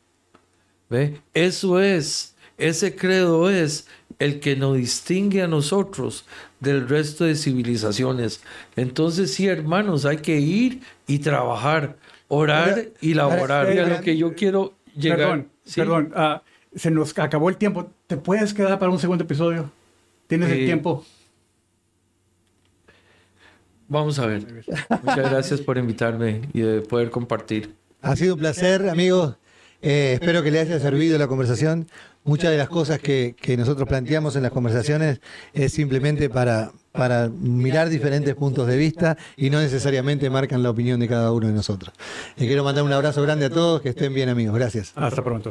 ¿Ve? 0.88 1.20
Eso 1.34 1.80
es, 1.80 2.34
ese 2.56 2.96
credo 2.96 3.50
es 3.50 3.86
el 4.18 4.40
que 4.40 4.56
nos 4.56 4.76
distingue 4.76 5.42
a 5.42 5.48
nosotros 5.48 6.24
del 6.60 6.88
resto 6.88 7.24
de 7.24 7.34
civilizaciones. 7.34 8.42
Entonces, 8.74 9.34
sí, 9.34 9.46
hermanos, 9.46 10.06
hay 10.06 10.18
que 10.18 10.38
ir 10.40 10.80
y 11.06 11.18
trabajar, 11.18 11.96
orar 12.28 12.88
y 13.00 13.14
laborar. 13.14 13.66
a 13.66 13.86
lo 13.86 14.00
que 14.00 14.16
yo 14.16 14.34
quiero 14.34 14.74
llegar. 14.96 15.18
Perdón, 15.18 15.53
¿sí? 15.64 15.80
perdón. 15.80 16.12
ah, 16.14 16.42
se 16.74 16.90
nos 16.90 17.16
acabó 17.18 17.48
el 17.48 17.56
tiempo. 17.56 17.90
¿Te 18.06 18.16
puedes 18.16 18.52
quedar 18.54 18.78
para 18.78 18.90
un 18.90 18.98
segundo 18.98 19.24
episodio? 19.24 19.70
¿Tienes 20.26 20.50
el 20.50 20.60
Eh, 20.60 20.64
tiempo? 20.66 21.04
Vamos 23.88 24.18
a 24.18 24.26
ver. 24.26 24.64
Muchas 25.02 25.30
gracias 25.30 25.60
por 25.60 25.76
invitarme 25.78 26.42
y 26.52 26.60
de 26.60 26.80
poder 26.80 27.10
compartir. 27.10 27.74
Ha 28.02 28.16
sido 28.16 28.34
un 28.34 28.40
placer, 28.40 28.88
amigos. 28.88 29.36
Eh, 29.82 30.14
espero 30.14 30.42
que 30.42 30.50
les 30.50 30.62
haya 30.68 30.80
servido 30.80 31.18
la 31.18 31.28
conversación. 31.28 31.86
Muchas 32.24 32.50
de 32.50 32.56
las 32.56 32.68
cosas 32.70 32.98
que, 32.98 33.36
que 33.38 33.56
nosotros 33.56 33.86
planteamos 33.86 34.34
en 34.36 34.42
las 34.42 34.52
conversaciones 34.52 35.20
es 35.52 35.72
simplemente 35.72 36.30
para, 36.30 36.72
para 36.94 37.28
mirar 37.28 37.88
diferentes 37.88 38.34
puntos 38.36 38.68
de 38.68 38.76
vista 38.76 39.16
y 39.36 39.50
no 39.50 39.60
necesariamente 39.60 40.30
marcan 40.30 40.62
la 40.62 40.70
opinión 40.70 41.00
de 41.00 41.08
cada 41.08 41.32
uno 41.32 41.48
de 41.48 41.52
nosotros. 41.52 41.92
Les 42.36 42.46
quiero 42.46 42.62
mandar 42.62 42.84
un 42.84 42.92
abrazo 42.92 43.20
grande 43.22 43.46
a 43.46 43.50
todos, 43.50 43.82
que 43.82 43.88
estén 43.88 44.14
bien 44.14 44.28
amigos. 44.28 44.54
Gracias. 44.54 44.92
Hasta 44.94 45.22
pronto. 45.22 45.50